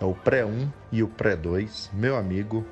É 0.00 0.04
o 0.06 0.14
pré-1 0.14 0.72
e 0.90 1.02
o 1.02 1.08
pré-2. 1.08 1.90
Meu 1.92 2.16
amigo, 2.16 2.66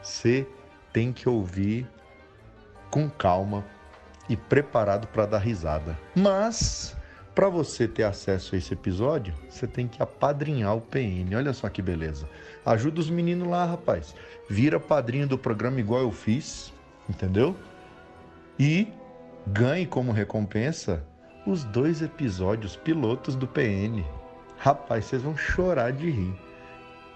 você 0.00 0.46
tem 0.92 1.12
que 1.12 1.28
ouvir 1.28 1.84
com 2.92 3.10
calma 3.10 3.64
e 4.28 4.36
preparado 4.36 5.08
para 5.08 5.26
dar 5.26 5.38
risada. 5.38 5.98
Mas 6.14 6.96
para 7.34 7.48
você 7.48 7.88
ter 7.88 8.04
acesso 8.04 8.54
a 8.54 8.58
esse 8.58 8.72
episódio, 8.72 9.34
você 9.48 9.66
tem 9.66 9.88
que 9.88 10.00
apadrinhar 10.00 10.76
o 10.76 10.80
PN. 10.80 11.36
Olha 11.36 11.52
só 11.52 11.68
que 11.68 11.82
beleza. 11.82 12.28
Ajuda 12.64 13.00
os 13.00 13.10
meninos 13.10 13.48
lá, 13.48 13.64
rapaz. 13.64 14.14
Vira 14.48 14.78
padrinho 14.78 15.26
do 15.26 15.36
programa 15.36 15.80
igual 15.80 16.02
eu 16.02 16.12
fiz, 16.12 16.72
entendeu? 17.08 17.56
E 18.58 18.88
ganhe 19.46 19.86
como 19.86 20.12
recompensa 20.12 21.04
os 21.46 21.64
dois 21.64 22.02
episódios 22.02 22.76
pilotos 22.76 23.34
do 23.34 23.46
PN. 23.46 24.04
Rapaz, 24.58 25.06
vocês 25.06 25.22
vão 25.22 25.36
chorar 25.36 25.92
de 25.92 26.10
rir. 26.10 26.34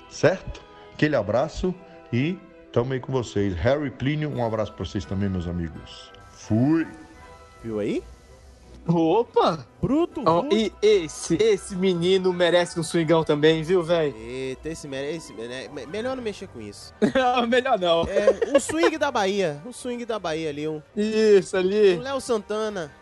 Certo? 0.08 0.62
Aquele 0.94 1.16
abraço 1.16 1.74
e 2.12 2.38
tamo 2.72 2.92
aí 2.92 3.00
com 3.00 3.12
vocês. 3.12 3.54
Harry 3.54 3.90
Plínio, 3.90 4.30
um 4.30 4.44
abraço 4.44 4.72
pra 4.72 4.84
vocês 4.84 5.04
também, 5.04 5.28
meus 5.28 5.46
amigos. 5.46 6.12
Fui! 6.30 6.86
Viu 7.62 7.78
aí? 7.78 8.02
Opa! 8.86 9.64
Bruto, 9.80 10.22
bruto. 10.22 10.54
e 10.54 10.72
esse, 10.82 11.36
esse 11.40 11.76
menino 11.76 12.32
merece 12.32 12.78
um 12.80 12.82
swingão 12.82 13.22
também, 13.22 13.62
viu, 13.62 13.82
velho? 13.82 14.14
Eita, 14.16 14.68
esse, 14.70 14.88
mere- 14.88 15.14
esse 15.14 15.32
mere- 15.32 15.68
me- 15.68 15.86
melhor 15.86 16.16
não 16.16 16.22
mexer 16.22 16.48
com 16.48 16.60
isso. 16.60 16.92
Melhor 17.48 17.78
não. 17.78 18.02
É, 18.08 18.54
um 18.54 18.58
swing 18.58 18.98
da 18.98 19.10
Bahia. 19.10 19.62
Um 19.64 19.72
swing 19.72 20.04
da 20.04 20.18
Bahia 20.18 20.48
ali. 20.50 20.66
Um, 20.66 20.82
Isso 20.96 21.56
ali. 21.56 21.96
um 21.96 22.00
Léo 22.02 22.20
Santana 22.20 22.92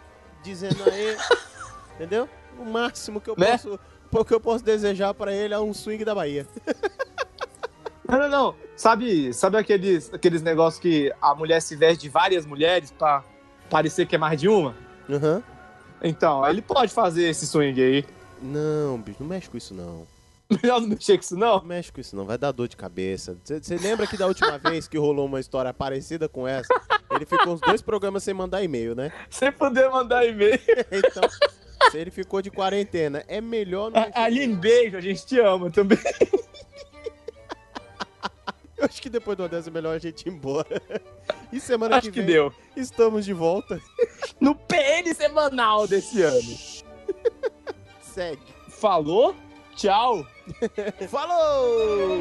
dizendo 0.42 0.82
aí. 0.87 1.16
entendeu? 1.96 2.28
O 2.58 2.64
máximo 2.64 3.20
que 3.20 3.30
eu 3.30 3.34
Né? 3.38 3.52
posso. 3.52 3.78
Que 4.26 4.34
eu 4.34 4.40
posso 4.40 4.62
desejar 4.64 5.14
pra 5.14 5.32
ele 5.32 5.54
é 5.54 5.58
um 5.58 5.72
swing 5.72 6.04
da 6.04 6.14
Bahia. 6.14 6.46
Não, 8.08 8.18
não, 8.18 8.28
não. 8.28 8.54
Sabe, 8.75 9.32
sabe 9.32 9.56
aqueles, 9.56 10.12
aqueles 10.12 10.42
negócios 10.42 10.80
que 10.82 11.12
a 11.22 11.32
mulher 11.32 11.62
se 11.62 11.76
veste 11.76 12.02
de 12.02 12.08
várias 12.08 12.44
mulheres 12.44 12.90
pra 12.90 13.22
parecer 13.70 14.04
que 14.04 14.16
é 14.16 14.18
mais 14.18 14.40
de 14.40 14.49
uma? 14.49 14.75
Aham. 15.08 15.40
Então, 16.02 16.47
ele 16.49 16.62
pode 16.62 16.92
fazer 16.92 17.28
esse 17.28 17.47
swing 17.47 17.80
aí. 17.83 18.04
Não, 18.42 18.99
bicho, 19.00 19.19
não 19.21 19.26
mexe 19.28 19.49
com 19.50 19.57
isso 19.57 19.75
não. 19.75 20.07
Melhor 20.50 20.80
não 20.80 20.88
mexer 20.88 21.16
com 21.19 21.23
isso, 21.23 21.37
não? 21.37 21.57
Não 21.59 21.64
mexe 21.64 21.92
com 21.92 22.00
isso 22.00 22.16
não, 22.16 22.25
vai 22.25 22.37
dar 22.38 22.50
dor 22.52 22.66
de 22.69 22.76
cabeça. 22.76 23.37
Você 23.45 23.76
lembra 23.76 24.07
que 24.07 24.16
da 24.16 24.26
última 24.26 24.57
vez 24.59 24.88
que 24.88 24.97
rolou 24.99 25.26
uma 25.26 25.38
história 25.40 25.73
parecida 25.75 26.28
com 26.28 26.49
essa, 26.49 26.69
ele 27.12 27.25
ficou 27.26 27.52
uns 27.54 27.61
dois 27.61 27.83
programas 27.83 28.23
sem 28.25 28.33
mandar 28.35 28.62
e-mail, 28.62 28.95
né? 28.95 29.12
Sem 29.30 29.52
poder 29.52 29.88
mandar 29.90 30.25
e-mail. 30.26 30.59
Então, 30.90 31.28
se 31.90 31.99
ele 31.99 32.11
ficou 32.11 32.40
de 32.42 32.50
quarentena, 32.50 33.23
é 33.28 33.40
melhor 33.40 33.90
não 33.90 34.00
A- 34.00 34.25
Aline, 34.25 34.54
beijo, 34.57 34.97
a 34.97 35.00
gente 35.00 35.25
te 35.26 35.38
ama 35.38 35.71
também. 35.71 35.99
Eu 38.76 38.87
acho 38.87 39.02
que 39.02 39.11
depois 39.11 39.37
de 39.37 39.42
uma 39.42 39.49
dessa 39.49 39.69
é 39.69 39.73
melhor 39.73 39.95
a 39.95 39.99
gente 39.99 40.26
ir 40.26 40.30
embora. 40.33 40.80
E 41.52 41.59
semana 41.61 41.97
Acho 41.97 42.07
que 42.07 42.12
que 42.12 42.21
vem 42.23 42.35
deu. 42.35 42.52
estamos 42.76 43.25
de 43.25 43.33
volta. 43.33 43.80
No 44.40 44.54
PN 44.54 45.12
semanal 45.14 45.87
desse 45.87 46.23
ano. 46.23 46.57
Segue. 48.00 48.40
Falou? 48.71 49.35
Tchau. 49.76 50.26
Falou! 51.11 52.21